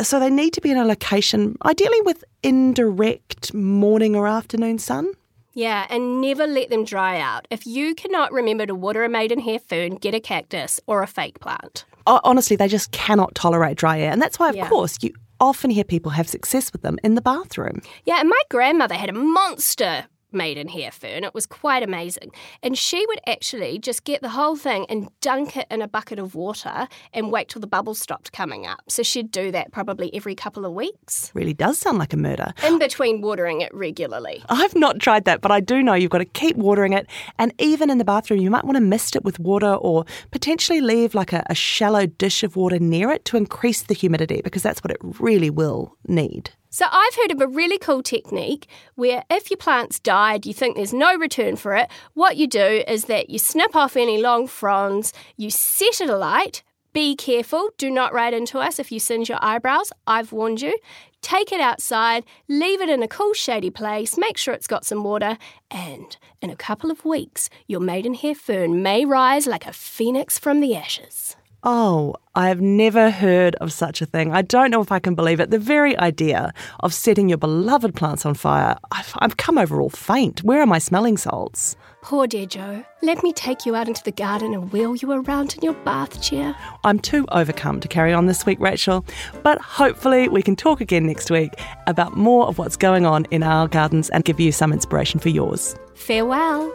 So 0.00 0.20
they 0.20 0.30
need 0.30 0.52
to 0.54 0.60
be 0.60 0.70
in 0.70 0.78
a 0.78 0.84
location, 0.84 1.56
ideally 1.64 2.00
with 2.02 2.24
indirect 2.42 3.52
morning 3.52 4.14
or 4.14 4.26
afternoon 4.28 4.78
sun. 4.78 5.12
Yeah, 5.56 5.86
and 5.88 6.20
never 6.20 6.46
let 6.46 6.70
them 6.70 6.84
dry 6.84 7.20
out. 7.20 7.46
If 7.50 7.66
you 7.66 7.94
cannot 7.94 8.32
remember 8.32 8.66
to 8.66 8.74
water 8.74 9.04
a 9.04 9.08
maidenhair 9.08 9.60
fern, 9.60 9.96
get 9.96 10.14
a 10.14 10.20
cactus 10.20 10.80
or 10.86 11.02
a 11.02 11.06
fake 11.06 11.38
plant. 11.40 11.84
Honestly, 12.06 12.56
they 12.56 12.68
just 12.68 12.90
cannot 12.90 13.34
tolerate 13.34 13.76
dry 13.76 14.00
air. 14.00 14.10
And 14.10 14.20
that's 14.20 14.38
why, 14.38 14.50
of 14.50 14.56
Yeah. 14.56 14.68
course, 14.68 14.98
you 15.00 15.14
often 15.44 15.70
hear 15.70 15.84
people 15.84 16.12
have 16.12 16.28
success 16.28 16.72
with 16.72 16.82
them 16.82 16.98
in 17.04 17.14
the 17.14 17.22
bathroom. 17.22 17.82
Yeah, 18.04 18.20
and 18.20 18.28
my 18.28 18.42
grandmother 18.50 18.94
had 18.94 19.10
a 19.10 19.12
monster 19.12 20.06
maidenhair 20.34 20.90
fern. 20.90 21.24
It 21.24 21.34
was 21.34 21.46
quite 21.46 21.82
amazing. 21.82 22.30
And 22.62 22.76
she 22.76 23.04
would 23.06 23.20
actually 23.26 23.78
just 23.78 24.04
get 24.04 24.20
the 24.22 24.30
whole 24.30 24.56
thing 24.56 24.86
and 24.88 25.08
dunk 25.20 25.56
it 25.56 25.66
in 25.70 25.80
a 25.82 25.88
bucket 25.88 26.18
of 26.18 26.34
water 26.34 26.88
and 27.12 27.30
wait 27.30 27.48
till 27.48 27.60
the 27.60 27.66
bubbles 27.66 27.98
stopped 28.00 28.32
coming 28.32 28.66
up. 28.66 28.82
So 28.88 29.02
she'd 29.02 29.30
do 29.30 29.50
that 29.52 29.72
probably 29.72 30.14
every 30.14 30.34
couple 30.34 30.64
of 30.66 30.72
weeks 30.72 31.30
Really 31.34 31.54
does 31.54 31.78
sound 31.78 31.98
like 31.98 32.12
a 32.12 32.16
murder. 32.16 32.52
in 32.64 32.78
between 32.78 33.20
watering 33.20 33.60
it 33.60 33.72
regularly. 33.74 34.42
I've 34.48 34.74
not 34.74 35.00
tried 35.00 35.24
that, 35.24 35.40
but 35.40 35.50
I 35.50 35.60
do 35.60 35.82
know 35.82 35.94
you've 35.94 36.10
got 36.10 36.18
to 36.18 36.24
keep 36.24 36.56
watering 36.56 36.92
it. 36.92 37.06
And 37.38 37.52
even 37.58 37.90
in 37.90 37.98
the 37.98 38.04
bathroom, 38.04 38.40
you 38.40 38.50
might 38.50 38.64
want 38.64 38.76
to 38.76 38.80
mist 38.82 39.14
it 39.16 39.24
with 39.24 39.38
water 39.38 39.74
or 39.74 40.04
potentially 40.30 40.80
leave 40.80 41.14
like 41.14 41.32
a, 41.32 41.44
a 41.48 41.54
shallow 41.54 42.06
dish 42.06 42.42
of 42.42 42.56
water 42.56 42.78
near 42.78 43.10
it 43.10 43.24
to 43.26 43.36
increase 43.36 43.82
the 43.82 43.94
humidity 43.94 44.40
because 44.42 44.62
that's 44.62 44.82
what 44.82 44.90
it 44.90 44.98
really 45.20 45.50
will 45.50 45.96
need. 46.06 46.50
So 46.74 46.86
I've 46.90 47.14
heard 47.14 47.30
of 47.30 47.40
a 47.40 47.46
really 47.46 47.78
cool 47.78 48.02
technique 48.02 48.66
where 48.96 49.22
if 49.30 49.48
your 49.48 49.58
plant's 49.58 50.00
died, 50.00 50.44
you 50.44 50.52
think 50.52 50.74
there's 50.74 50.92
no 50.92 51.16
return 51.16 51.54
for 51.54 51.76
it, 51.76 51.88
what 52.14 52.36
you 52.36 52.48
do 52.48 52.82
is 52.88 53.04
that 53.04 53.30
you 53.30 53.38
snip 53.38 53.76
off 53.76 53.96
any 53.96 54.20
long 54.20 54.48
fronds, 54.48 55.12
you 55.36 55.50
set 55.50 56.00
it 56.00 56.10
alight. 56.10 56.64
Be 56.92 57.14
careful, 57.14 57.70
do 57.78 57.92
not 57.92 58.12
write 58.12 58.34
into 58.34 58.58
us 58.58 58.80
if 58.80 58.90
you 58.90 58.98
singe 58.98 59.28
your 59.28 59.38
eyebrows. 59.40 59.92
I've 60.08 60.32
warned 60.32 60.62
you. 60.62 60.76
Take 61.22 61.52
it 61.52 61.60
outside, 61.60 62.24
leave 62.48 62.80
it 62.80 62.88
in 62.88 63.04
a 63.04 63.08
cool, 63.08 63.34
shady 63.34 63.70
place, 63.70 64.18
make 64.18 64.36
sure 64.36 64.52
it's 64.52 64.66
got 64.66 64.84
some 64.84 65.04
water, 65.04 65.38
and 65.70 66.16
in 66.42 66.50
a 66.50 66.56
couple 66.56 66.90
of 66.90 67.04
weeks, 67.04 67.48
your 67.68 67.78
maidenhair 67.78 68.34
fern 68.34 68.82
may 68.82 69.04
rise 69.04 69.46
like 69.46 69.64
a 69.64 69.72
phoenix 69.72 70.40
from 70.40 70.58
the 70.58 70.74
ashes. 70.74 71.36
Oh, 71.66 72.14
I 72.34 72.48
have 72.48 72.60
never 72.60 73.10
heard 73.10 73.54
of 73.54 73.72
such 73.72 74.02
a 74.02 74.06
thing. 74.06 74.32
I 74.32 74.42
don't 74.42 74.70
know 74.70 74.82
if 74.82 74.92
I 74.92 74.98
can 74.98 75.14
believe 75.14 75.40
it. 75.40 75.50
The 75.50 75.58
very 75.58 75.96
idea 75.98 76.52
of 76.80 76.92
setting 76.92 77.30
your 77.30 77.38
beloved 77.38 77.94
plants 77.94 78.26
on 78.26 78.34
fire, 78.34 78.76
I've, 78.92 79.14
I've 79.20 79.38
come 79.38 79.56
over 79.56 79.80
all 79.80 79.88
faint. 79.88 80.44
Where 80.44 80.60
are 80.60 80.66
my 80.66 80.78
smelling 80.78 81.16
salts? 81.16 81.74
Poor 82.02 82.26
dear 82.26 82.44
Jo, 82.44 82.84
let 83.00 83.22
me 83.22 83.32
take 83.32 83.64
you 83.64 83.74
out 83.74 83.88
into 83.88 84.04
the 84.04 84.12
garden 84.12 84.52
and 84.52 84.72
wheel 84.72 84.94
you 84.94 85.10
around 85.10 85.54
in 85.54 85.62
your 85.62 85.72
bath 85.72 86.20
chair. 86.20 86.54
I'm 86.84 86.98
too 86.98 87.24
overcome 87.32 87.80
to 87.80 87.88
carry 87.88 88.12
on 88.12 88.26
this 88.26 88.44
week, 88.44 88.60
Rachel, 88.60 89.06
but 89.42 89.58
hopefully 89.58 90.28
we 90.28 90.42
can 90.42 90.56
talk 90.56 90.82
again 90.82 91.06
next 91.06 91.30
week 91.30 91.54
about 91.86 92.14
more 92.14 92.46
of 92.46 92.58
what's 92.58 92.76
going 92.76 93.06
on 93.06 93.24
in 93.30 93.42
our 93.42 93.68
gardens 93.68 94.10
and 94.10 94.22
give 94.22 94.38
you 94.38 94.52
some 94.52 94.70
inspiration 94.70 95.18
for 95.18 95.30
yours. 95.30 95.74
Farewell. 95.94 96.74